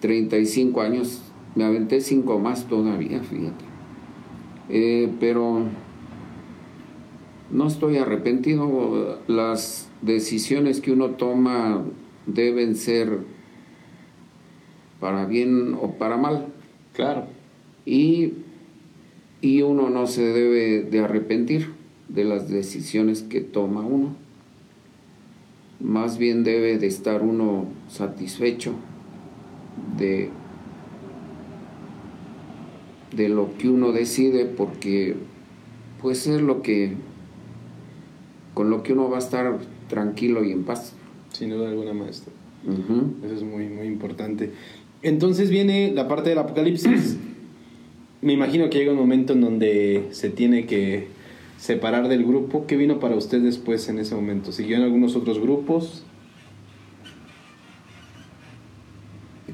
[0.00, 1.22] 35 años,
[1.54, 3.64] me aventé cinco más todavía, fíjate.
[4.68, 5.64] Eh, pero
[7.50, 11.84] no estoy arrepentido, las decisiones que uno toma
[12.26, 13.20] deben ser
[15.00, 16.46] para bien o para mal.
[16.92, 17.26] Claro.
[17.84, 18.32] Y,
[19.40, 21.72] y uno no se debe de arrepentir
[22.08, 24.26] de las decisiones que toma uno
[25.80, 28.72] más bien debe de estar uno satisfecho
[29.98, 30.30] de,
[33.14, 35.16] de lo que uno decide porque
[36.00, 36.94] pues es lo que
[38.56, 40.94] con lo que uno va a estar tranquilo y en paz.
[41.30, 42.32] Sin duda alguna, maestro.
[43.22, 44.50] Eso es muy, muy importante.
[45.02, 47.18] Entonces viene la parte del apocalipsis.
[48.22, 51.08] Me imagino que llega un momento en donde se tiene que
[51.58, 52.66] separar del grupo.
[52.66, 54.52] ¿Qué vino para usted después en ese momento?
[54.52, 56.02] ¿Siguió en algunos otros grupos?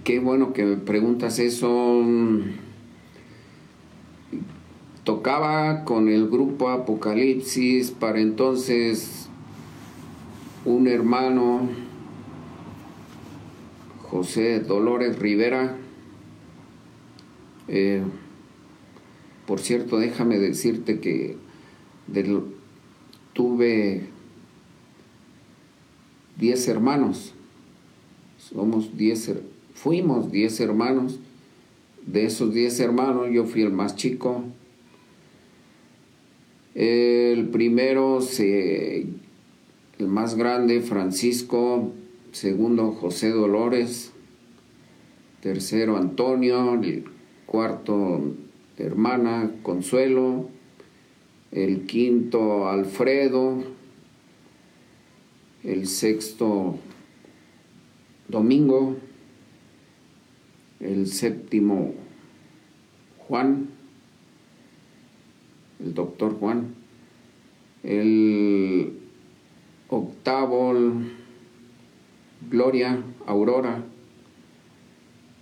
[0.04, 2.04] Qué bueno que me preguntas eso.
[5.04, 9.28] Tocaba con el grupo Apocalipsis, para entonces
[10.64, 11.68] un hermano,
[14.02, 15.76] José Dolores Rivera.
[17.66, 18.02] Eh,
[19.46, 21.36] por cierto, déjame decirte que
[23.32, 24.06] tuve
[26.38, 27.34] 10 hermanos.
[28.38, 29.32] Somos 10,
[29.74, 31.18] fuimos 10 hermanos.
[32.06, 34.44] De esos 10 hermanos yo fui el más chico.
[36.74, 41.92] El primero, el más grande, Francisco.
[42.32, 44.12] Segundo, José Dolores.
[45.40, 46.74] Tercero, Antonio.
[46.82, 47.04] El
[47.46, 48.34] cuarto,
[48.78, 50.48] hermana, Consuelo
[51.52, 53.62] el quinto Alfredo,
[55.62, 56.78] el sexto
[58.28, 58.96] Domingo,
[60.80, 61.92] el séptimo
[63.18, 63.68] Juan,
[65.84, 66.74] el doctor Juan,
[67.82, 68.92] el
[69.88, 70.74] octavo
[72.50, 73.84] Gloria, Aurora,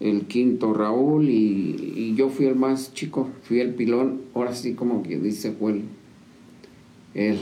[0.01, 5.03] el quinto Raúl y, yo fui el más chico, fui el pilón, ahora sí como
[5.03, 5.83] que dice fue
[7.15, 7.39] el,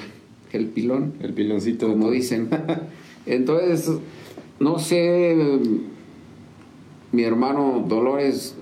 [0.53, 1.15] el, pilón.
[1.21, 1.89] El piloncito.
[1.89, 2.49] Como dicen.
[3.27, 3.91] Entonces,
[4.61, 5.37] no sé,
[7.13, 8.57] mi hermano Dolores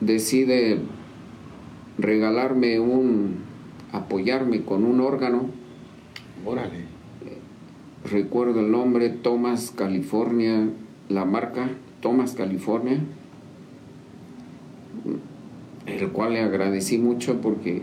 [0.00, 0.78] decide
[1.98, 3.39] regalarme un,
[3.92, 5.46] apoyarme con un órgano.
[6.44, 6.84] Órale.
[8.10, 10.70] Recuerdo el nombre, Thomas California,
[11.08, 11.68] la marca
[12.00, 12.98] Thomas California,
[15.86, 17.82] el cual le agradecí mucho porque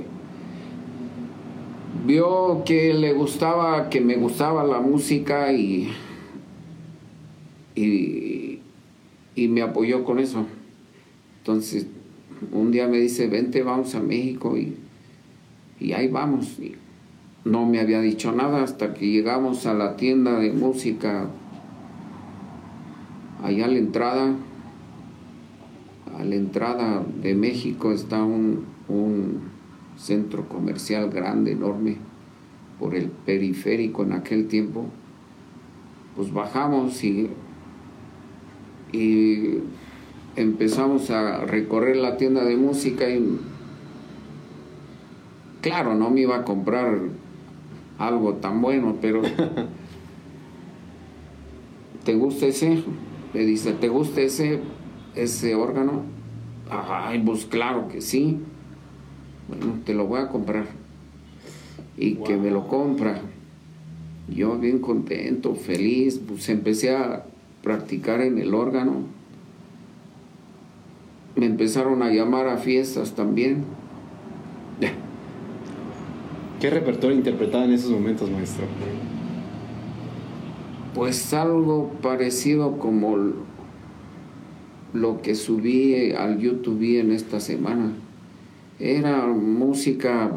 [2.05, 5.89] vio que le gustaba, que me gustaba la música y,
[7.75, 8.59] y,
[9.47, 10.45] me apoyó con eso.
[11.39, 11.87] Entonces,
[12.51, 14.75] un día me dice, vente, vamos a México y,
[15.79, 16.59] y ahí vamos.
[16.59, 16.75] Y
[17.45, 21.27] no me había dicho nada hasta que llegamos a la tienda de música,
[23.43, 24.35] allá a la entrada,
[26.17, 29.41] a la entrada de México está un, un
[29.97, 31.97] centro comercial grande, enorme,
[32.79, 34.85] por el periférico en aquel tiempo,
[36.15, 37.29] pues bajamos y,
[38.91, 39.59] y
[40.35, 43.39] empezamos a recorrer la tienda de música y
[45.61, 46.99] claro, no me iba a comprar
[47.97, 49.21] algo tan bueno, pero
[52.03, 52.83] ¿te gusta ese?
[53.33, 54.61] Me dice, ¿te gusta ese,
[55.15, 56.03] ese órgano?
[56.69, 58.39] Ay, pues claro que sí
[59.47, 60.65] bueno, te lo voy a comprar.
[61.97, 63.21] Y que me lo compra.
[64.27, 67.25] Yo bien contento, feliz, pues empecé a
[67.63, 69.03] practicar en el órgano.
[71.35, 73.63] Me empezaron a llamar a fiestas también.
[76.59, 78.65] ¿Qué repertorio interpretaba en esos momentos, maestro?
[80.95, 83.15] Pues algo parecido como
[84.93, 87.91] lo que subí al YouTube en esta semana
[88.79, 90.31] era música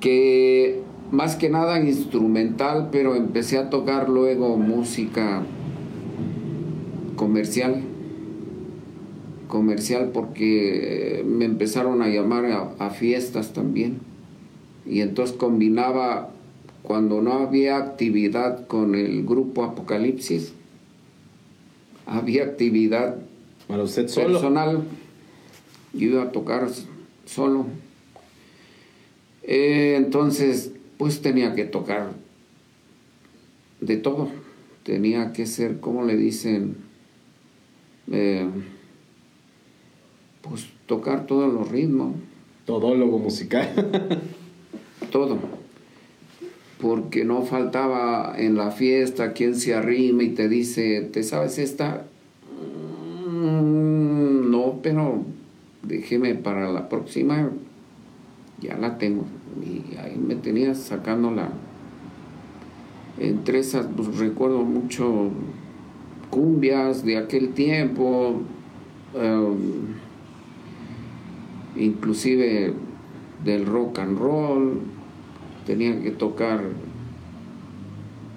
[0.00, 5.42] que más que nada instrumental, pero empecé a tocar luego música
[7.16, 7.93] comercial.
[9.54, 13.98] Comercial porque me empezaron a llamar a, a fiestas también.
[14.84, 16.30] Y entonces combinaba
[16.82, 20.54] cuando no había actividad con el grupo Apocalipsis
[22.04, 23.18] había actividad
[23.68, 24.82] Para usted personal.
[25.92, 26.68] Yo iba a tocar
[27.24, 27.66] solo.
[29.44, 32.10] Eh, entonces, pues tenía que tocar
[33.80, 34.28] de todo.
[34.82, 36.76] Tenía que ser, ¿cómo le dicen?
[38.10, 38.48] Eh,
[40.48, 42.14] pues tocar todos los ritmos.
[42.66, 43.68] Todólogo musical.
[45.12, 45.38] todo
[46.84, 52.04] porque no faltaba en la fiesta quien se arrime y te dice, ¿te sabes esta?
[53.42, 55.22] Mm, no, pero
[55.82, 57.48] déjeme para la próxima,
[58.60, 59.24] ya la tengo.
[59.64, 61.48] Y ahí me tenía sacándola.
[63.18, 65.30] Entre esas, pues recuerdo mucho
[66.28, 68.42] cumbias de aquel tiempo,
[69.14, 69.94] um,
[71.76, 72.72] inclusive
[73.44, 74.80] del rock and roll
[75.66, 76.60] tenía que tocar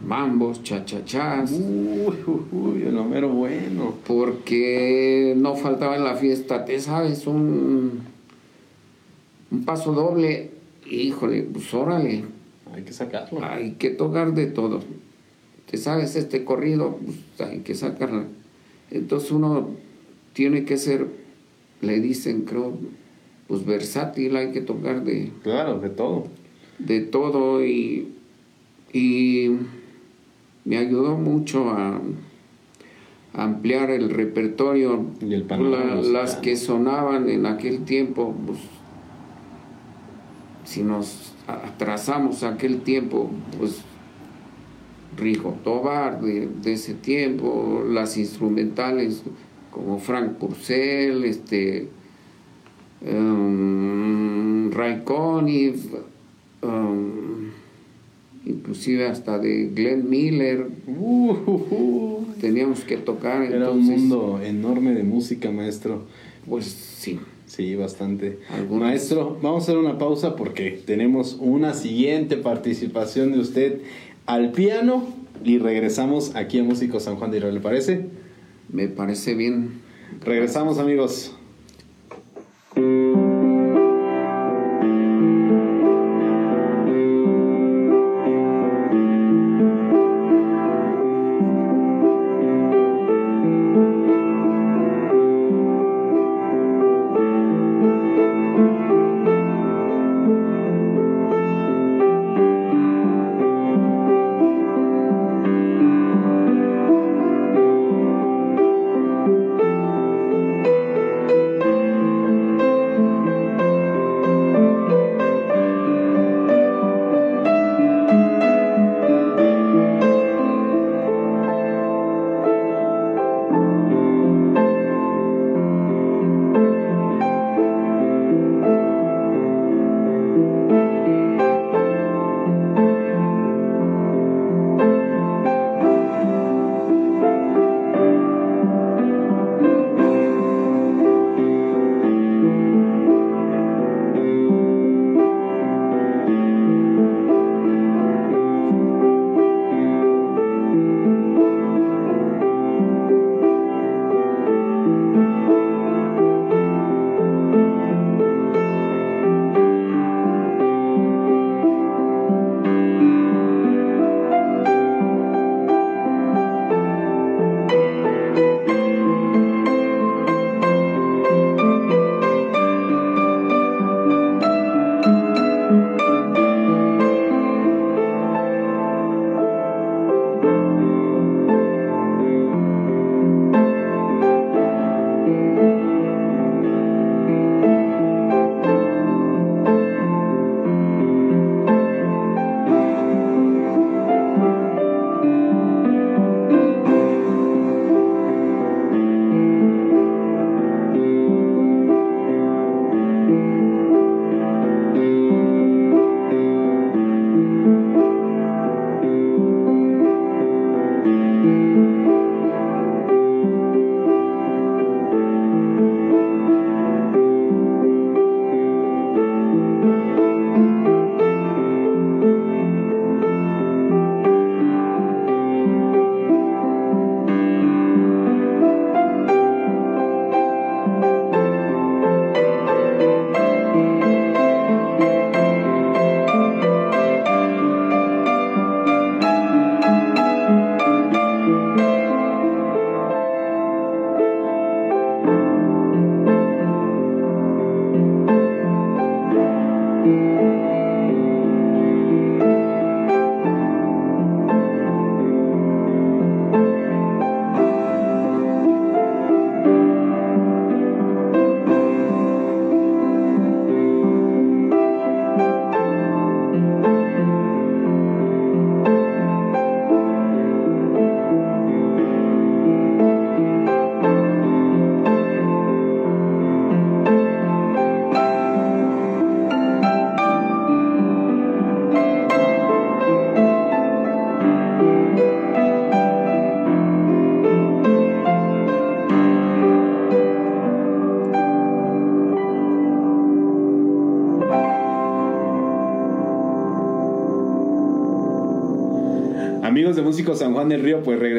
[0.05, 1.51] mambos, chachachás.
[1.51, 2.15] Uy,
[2.51, 3.95] uy, el número bueno.
[4.07, 8.01] Porque no faltaba en la fiesta, te sabes, un,
[9.51, 10.51] un paso doble.
[10.89, 12.23] Híjole, pues órale.
[12.73, 13.43] Hay que sacarlo.
[13.43, 14.81] Hay que tocar de todo.
[15.69, 18.23] Te sabes este corrido, pues hay que sacarlo.
[18.89, 19.71] Entonces uno
[20.31, 21.07] tiene que ser,
[21.81, 22.77] le dicen, creo,
[23.47, 25.31] pues versátil, hay que tocar de...
[25.43, 26.25] Claro, de todo
[26.79, 28.13] de todo y,
[28.93, 29.49] y
[30.65, 32.01] me ayudó mucho a,
[33.33, 35.05] ampliar el repertorio.
[35.21, 35.45] Y el
[36.11, 38.59] las que sonaban en aquel tiempo, pues,
[40.65, 43.29] si nos atrasamos aquel tiempo,
[43.59, 43.83] pues
[45.17, 49.23] Rijo Tobar de, ese tiempo, las instrumentales
[49.71, 51.89] como Frank Purcell, este,
[53.01, 55.85] um, Ray Conniff,
[56.61, 57.51] Um,
[58.45, 60.67] inclusive hasta de Glenn Miller.
[60.87, 63.43] Uh, Teníamos que tocar.
[63.43, 66.03] Era un mundo enorme de música, maestro.
[66.47, 67.19] Pues sí.
[67.45, 68.39] Sí, bastante.
[68.69, 73.81] Maestro, vamos a hacer una pausa porque tenemos una siguiente participación de usted
[74.25, 75.07] al piano
[75.45, 78.05] y regresamos aquí a Músico San Juan de Israel, ¿le parece?
[78.69, 79.79] Me parece bien.
[80.25, 81.33] Regresamos amigos.
[82.77, 83.06] San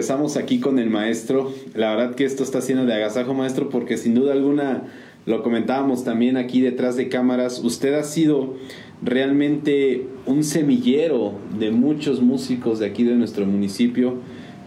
[0.09, 1.53] Regresamos aquí con el maestro.
[1.75, 4.85] La verdad que esto está siendo de agasajo, maestro, porque sin duda alguna,
[5.27, 8.55] lo comentábamos también aquí detrás de cámaras, usted ha sido
[9.03, 14.15] realmente un semillero de muchos músicos de aquí de nuestro municipio.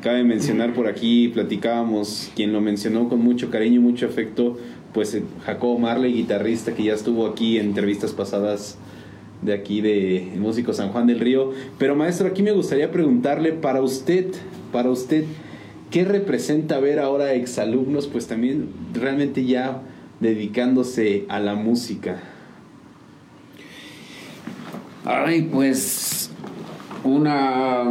[0.04, 4.60] Cabe mencionar por aquí, platicábamos, quien lo mencionó con mucho cariño y mucho afecto,
[4.94, 8.78] pues eh, Jacobo Marley, guitarrista que ya estuvo aquí en entrevistas pasadas
[9.42, 11.52] de aquí de Músico San Juan del Río.
[11.78, 14.28] Pero maestro, aquí me gustaría preguntarle para usted,
[14.72, 15.26] para usted,
[15.90, 19.82] ¿qué representa ver ahora exalumnos pues también realmente ya
[20.20, 22.22] dedicándose a la música?
[25.04, 26.30] Ay, pues
[27.04, 27.86] una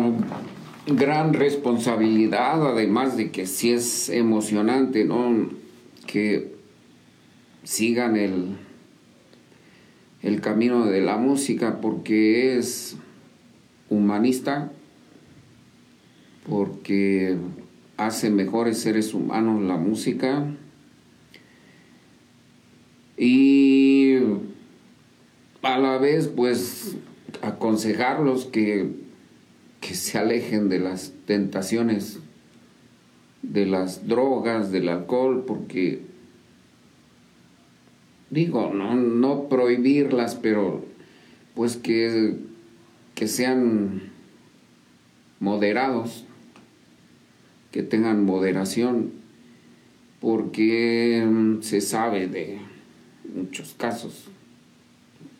[0.86, 5.48] gran responsabilidad, además de que sí es emocionante, ¿no?
[6.06, 6.54] Que
[7.64, 8.56] sigan el,
[10.22, 12.96] el camino de la música porque es
[13.88, 14.72] humanista,
[16.48, 17.36] porque
[17.96, 20.46] hace mejores seres humanos la música.
[23.16, 24.16] Y
[25.62, 26.96] a la vez pues
[27.42, 29.10] aconsejarlos que
[29.80, 32.20] que se alejen de las tentaciones
[33.42, 36.02] de las drogas, del alcohol, porque
[38.30, 40.84] digo, no, no prohibirlas, pero
[41.54, 42.36] pues que,
[43.14, 44.02] que sean
[45.40, 46.24] moderados,
[47.72, 49.10] que tengan moderación,
[50.20, 52.58] porque mm, se sabe de
[53.34, 54.26] muchos casos,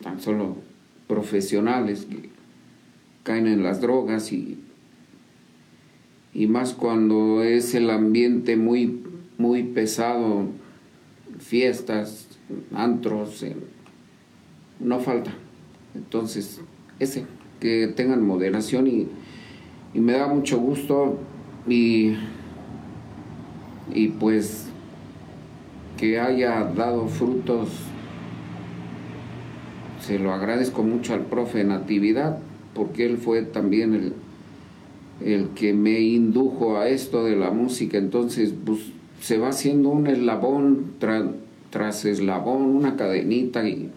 [0.01, 0.57] tan solo
[1.07, 2.29] profesionales que
[3.23, 4.57] caen en las drogas y,
[6.33, 9.01] y más cuando es el ambiente muy,
[9.37, 10.47] muy pesado,
[11.39, 12.30] fiestas,
[12.73, 13.45] antros,
[14.79, 15.31] no falta.
[15.95, 16.61] Entonces,
[16.99, 17.25] ese,
[17.59, 19.07] que tengan moderación y,
[19.93, 21.19] y me da mucho gusto
[21.67, 22.15] y,
[23.93, 24.67] y pues
[25.97, 27.69] que haya dado frutos.
[30.01, 32.39] Se lo agradezco mucho al profe Natividad
[32.73, 34.13] porque él fue también el,
[35.23, 37.97] el que me indujo a esto de la música.
[37.97, 38.79] Entonces, pues
[39.21, 40.93] se va haciendo un eslabón
[41.71, 43.89] tras eslabón, una cadenita y,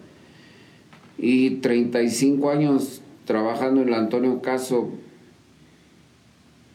[1.17, 4.89] y 35 años trabajando en el Antonio Caso,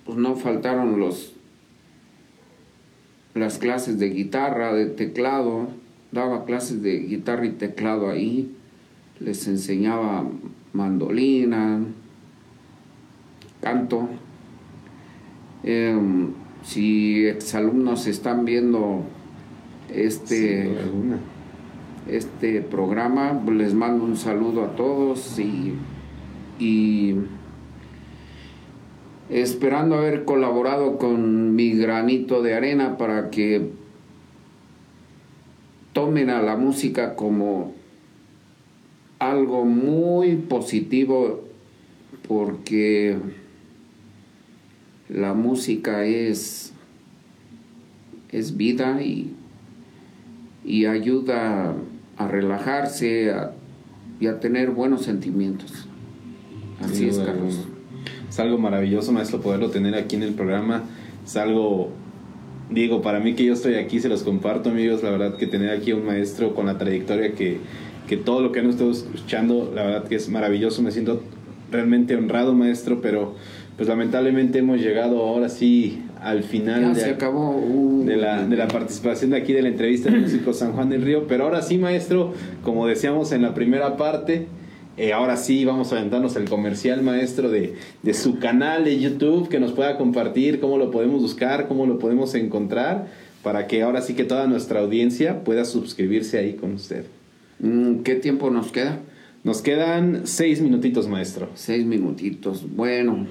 [0.05, 1.35] pues no faltaron los
[3.35, 5.69] las clases de guitarra, de teclado,
[6.11, 8.53] daba clases de guitarra y teclado ahí,
[9.21, 10.27] les enseñaba
[10.73, 11.81] mandolina,
[13.61, 14.09] canto.
[15.63, 16.33] Em,
[16.63, 19.05] si exalumnos están viendo
[19.95, 20.71] este,
[22.09, 23.41] este programa.
[23.51, 25.75] Les mando un saludo a todos y,
[26.59, 27.17] y
[29.29, 33.71] esperando haber colaborado con mi granito de arena para que
[35.93, 37.75] tomen a la música como
[39.19, 41.43] algo muy positivo
[42.27, 43.19] porque
[45.09, 46.73] la música es,
[48.31, 49.35] es vida y
[50.71, 51.75] y ayuda
[52.17, 53.35] a relajarse
[54.21, 55.89] y a tener buenos sentimientos.
[56.81, 57.67] Así es, Carlos.
[58.29, 60.85] Es algo maravilloso, maestro, poderlo tener aquí en el programa.
[61.27, 61.91] Es algo,
[62.71, 65.03] digo, para mí que yo estoy aquí, se los comparto, amigos.
[65.03, 67.59] La verdad que tener aquí a un maestro con la trayectoria que,
[68.07, 70.83] que todo lo que han estado escuchando, la verdad que es maravilloso.
[70.83, 71.21] Me siento
[71.73, 73.35] realmente honrado, maestro, pero
[73.77, 79.31] pues lamentablemente hemos llegado ahora sí al final de, uh, de, la, de la participación
[79.31, 81.27] de aquí de la entrevista del músico San Juan del Río.
[81.27, 84.47] Pero ahora sí, maestro, como decíamos en la primera parte,
[84.97, 89.49] eh, ahora sí vamos a aventarnos el comercial, maestro, de, de su canal de YouTube,
[89.49, 93.07] que nos pueda compartir cómo lo podemos buscar, cómo lo podemos encontrar,
[93.43, 97.05] para que ahora sí que toda nuestra audiencia pueda suscribirse ahí con usted.
[97.61, 98.99] Mm, ¿Qué tiempo nos queda?
[99.43, 101.49] Nos quedan seis minutitos, maestro.
[101.55, 102.67] Seis minutitos.
[102.77, 103.27] Bueno,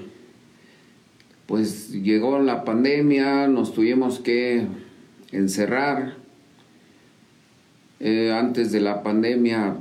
[1.50, 4.68] pues llegó la pandemia, nos tuvimos que
[5.32, 6.14] encerrar.
[7.98, 9.74] Eh, antes de la pandemia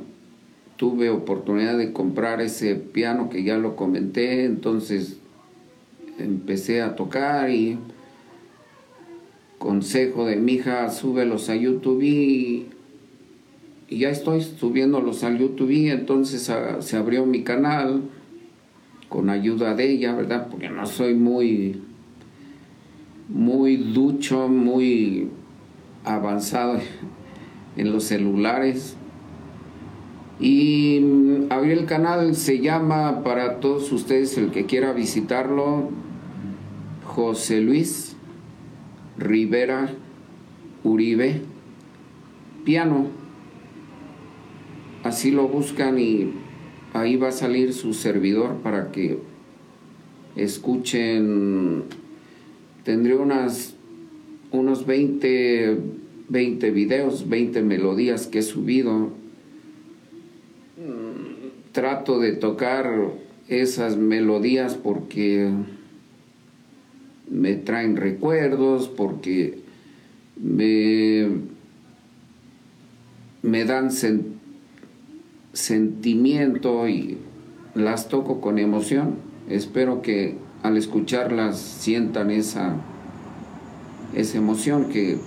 [0.77, 5.17] tuve oportunidad de comprar ese piano que ya lo comenté, entonces
[6.17, 7.77] empecé a tocar y
[9.59, 12.65] consejo de mi hija, súbelos a YouTube y,
[13.91, 18.01] ya estoy subiéndolos a YouTube, entonces ah, se abrió mi canal
[19.09, 20.47] con ayuda de ella, ¿verdad?
[20.49, 21.81] Porque no soy muy,
[23.27, 25.29] muy ducho, muy
[26.05, 26.79] avanzado
[27.75, 28.95] en los celulares.
[30.39, 31.01] Y
[31.49, 35.89] abrí el canal, se llama para todos ustedes, el que quiera visitarlo,
[37.03, 38.15] José Luis
[39.17, 39.89] Rivera
[40.83, 41.41] Uribe
[42.63, 43.07] Piano.
[45.03, 46.31] Así lo buscan y
[46.93, 49.19] ahí va a salir su servidor para que
[50.35, 51.83] escuchen,
[52.83, 53.75] tendré unas,
[54.51, 55.77] unos 20,
[56.29, 59.11] 20 videos, 20 melodías que he subido.
[61.71, 63.11] Trato de tocar
[63.47, 65.51] esas melodías porque
[67.29, 69.59] me traen recuerdos, porque
[70.35, 71.27] me,
[73.43, 74.38] me dan sentido
[75.53, 77.17] sentimiento y
[77.75, 79.15] las toco con emoción.
[79.49, 82.75] Espero que al escucharlas sientan esa,
[84.13, 85.17] esa emoción que,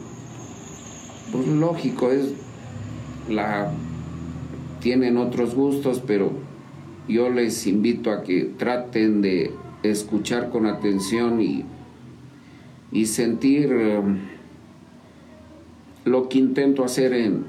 [1.33, 2.35] pues lógico, es
[3.29, 3.73] la
[4.81, 6.33] tienen otros gustos, pero
[7.09, 9.53] yo les invito a que traten de
[9.83, 11.65] escuchar con atención y,
[12.91, 14.19] y sentir um,
[16.05, 17.45] lo que intento hacer en,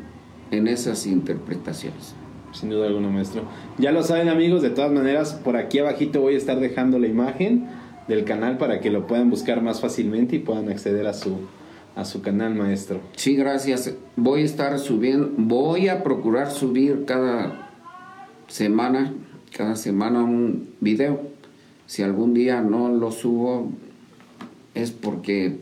[0.52, 2.16] en esas interpretaciones.
[2.54, 3.44] Sin duda alguna, maestro.
[3.78, 7.08] Ya lo saben, amigos, de todas maneras, por aquí abajito voy a estar dejando la
[7.08, 7.68] imagen
[8.08, 11.38] del canal para que lo puedan buscar más fácilmente y puedan acceder a su,
[11.96, 13.02] a su canal, maestro.
[13.16, 13.96] Sí, gracias.
[14.16, 17.70] Voy a estar subiendo, voy a procurar subir cada
[18.48, 19.14] semana,
[19.56, 21.22] cada semana un video.
[21.88, 23.72] Si algún día no lo subo,
[24.76, 25.58] es porque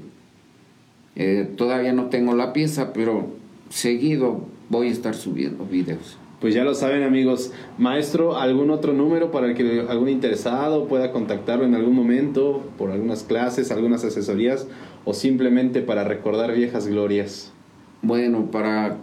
[1.15, 3.27] eh, todavía no tengo la pieza, pero
[3.69, 6.17] seguido voy a estar subiendo videos.
[6.41, 11.11] Pues ya lo saben amigos, maestro, ¿algún otro número para el que algún interesado pueda
[11.11, 14.67] contactarlo en algún momento por algunas clases, algunas asesorías
[15.05, 17.53] o simplemente para recordar viejas glorias?
[18.01, 18.97] Bueno, para,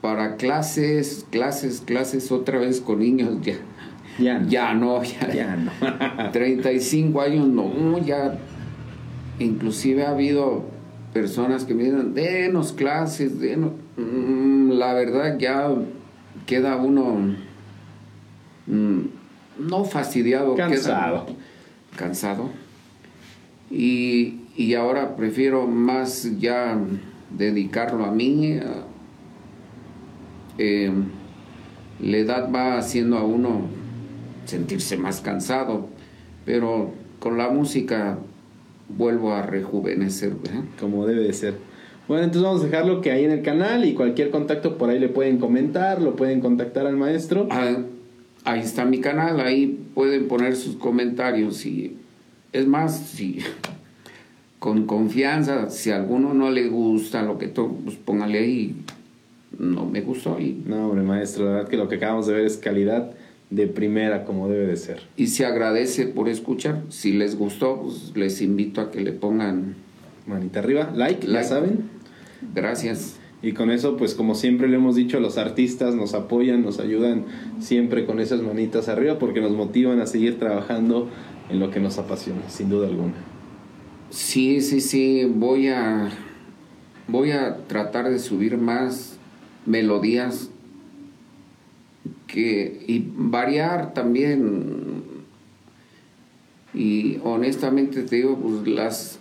[0.00, 3.58] para clases, clases, clases otra vez con niños ya.
[4.18, 4.48] Ya no.
[4.48, 5.70] Ya no, ya, ya no.
[6.32, 8.38] 35 años no, ya.
[9.38, 10.62] Inclusive ha habido
[11.12, 13.72] personas que me dicen, denos clases, denos.
[13.98, 15.70] Mm, la verdad ya
[16.48, 17.36] queda uno
[18.66, 19.00] mm,
[19.58, 21.26] no fastidiado, cansado.
[21.94, 22.48] cansado.
[23.70, 26.78] Y, y, ahora prefiero más ya
[27.36, 28.58] dedicarlo a mí.
[30.56, 30.90] Eh,
[32.00, 33.66] la edad va haciendo a uno
[34.46, 35.88] sentirse más cansado,
[36.46, 38.18] pero con la música
[38.88, 40.32] vuelvo a rejuvenecer.
[40.80, 41.67] Como debe de ser.
[42.08, 44.98] Bueno, entonces vamos a dejarlo que ahí en el canal y cualquier contacto por ahí
[44.98, 47.46] le pueden comentar, lo pueden contactar al maestro.
[47.50, 47.76] Ah,
[48.44, 51.98] ahí está mi canal, ahí pueden poner sus comentarios y
[52.54, 53.40] es más, si
[54.58, 58.74] con confianza, si a alguno no le gusta lo que tú, pues póngale ahí,
[59.58, 60.40] no me gustó.
[60.40, 60.62] Y...
[60.64, 63.12] No, hombre, maestro, la verdad que lo que acabamos de ver es calidad
[63.50, 65.02] de primera como debe de ser.
[65.18, 66.84] Y se agradece por escuchar.
[66.88, 69.74] Si les gustó, pues les invito a que le pongan
[70.26, 71.42] manita arriba, like, like.
[71.42, 71.97] ya saben.
[72.54, 73.18] Gracias.
[73.40, 77.24] Y con eso, pues como siempre le hemos dicho, los artistas nos apoyan, nos ayudan
[77.60, 81.08] siempre con esas manitas arriba porque nos motivan a seguir trabajando
[81.48, 83.14] en lo que nos apasiona, sin duda alguna.
[84.10, 86.10] Sí, sí, sí, voy a
[87.06, 89.18] voy a tratar de subir más
[89.66, 90.50] melodías
[92.26, 95.02] que y variar también
[96.74, 99.17] y honestamente te digo pues las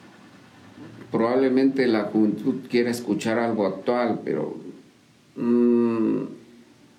[1.11, 4.57] probablemente la juventud quiera escuchar algo actual, pero
[5.35, 6.23] mm,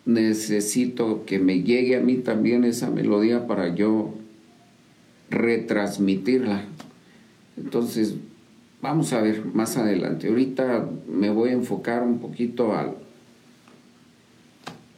[0.07, 4.15] necesito que me llegue a mí también esa melodía para yo
[5.31, 6.65] retransmitirla.
[7.57, 8.15] Entonces,
[8.81, 10.29] vamos a ver más adelante.
[10.29, 12.95] Ahorita me voy a enfocar un poquito a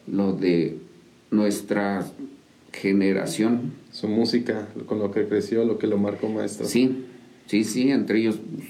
[0.07, 0.79] lo de
[1.31, 2.07] nuestra
[2.73, 3.73] generación.
[3.93, 6.67] Su música, con lo que creció, lo que lo marcó maestro.
[6.67, 7.05] Sí,
[7.47, 8.69] sí, sí, entre ellos pues,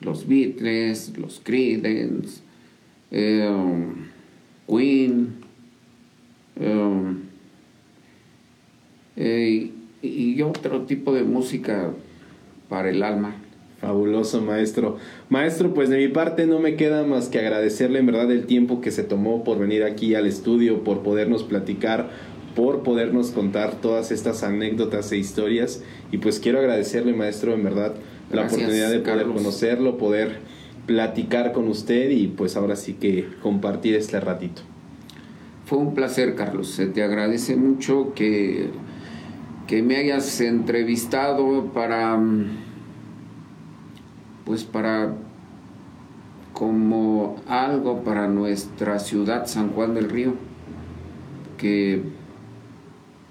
[0.00, 2.42] los Beatles, los Creedence,
[3.10, 3.50] eh,
[4.66, 5.34] Queen,
[6.60, 7.14] eh,
[9.16, 9.70] eh,
[10.02, 11.92] y otro tipo de música
[12.68, 13.36] para el alma.
[13.80, 14.96] Fabuloso, maestro.
[15.28, 18.80] Maestro, pues de mi parte no me queda más que agradecerle en verdad el tiempo
[18.80, 22.08] que se tomó por venir aquí al estudio, por podernos platicar,
[22.56, 25.82] por podernos contar todas estas anécdotas e historias.
[26.12, 27.94] Y pues quiero agradecerle, maestro, en verdad,
[28.34, 30.40] la oportunidad de poder conocerlo, poder
[30.86, 34.62] platicar con usted y pues ahora sí que compartir este ratito.
[35.64, 36.68] Fue un placer, Carlos.
[36.68, 38.68] Se te agradece mucho que,
[39.66, 42.18] que me hayas entrevistado para
[44.44, 45.14] pues para
[46.52, 50.34] como algo para nuestra ciudad San Juan del Río
[51.58, 52.02] que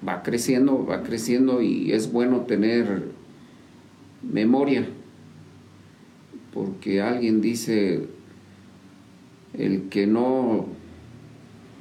[0.05, 3.03] va creciendo, va creciendo y es bueno tener
[4.21, 4.87] memoria,
[6.53, 8.07] porque alguien dice,
[9.53, 10.67] el que no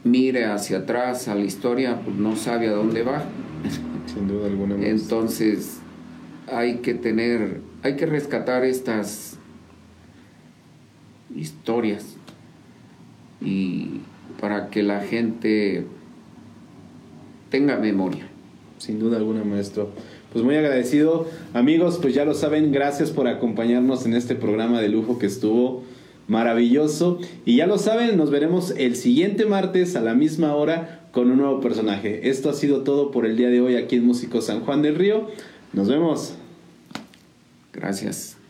[0.05, 3.25] mire hacia atrás a la historia, pues no sabe a dónde va.
[4.13, 4.77] Sin duda alguna.
[4.87, 5.79] Entonces
[6.51, 9.39] hay que tener, hay que rescatar estas
[11.35, 12.17] historias
[13.41, 14.01] y
[14.41, 15.87] para que la gente
[17.51, 18.27] tenga memoria.
[18.79, 19.91] Sin duda alguna, maestro.
[20.33, 21.27] Pues muy agradecido.
[21.53, 25.85] Amigos, pues ya lo saben, gracias por acompañarnos en este programa de lujo que estuvo
[26.27, 27.19] maravilloso.
[27.45, 31.39] Y ya lo saben, nos veremos el siguiente martes a la misma hora con un
[31.39, 32.31] nuevo personaje.
[32.31, 34.97] Esto ha sido todo por el día de hoy aquí en Músico San Juan del
[34.97, 35.29] Río.
[35.73, 36.35] Nos vemos.
[37.73, 38.42] Gracias.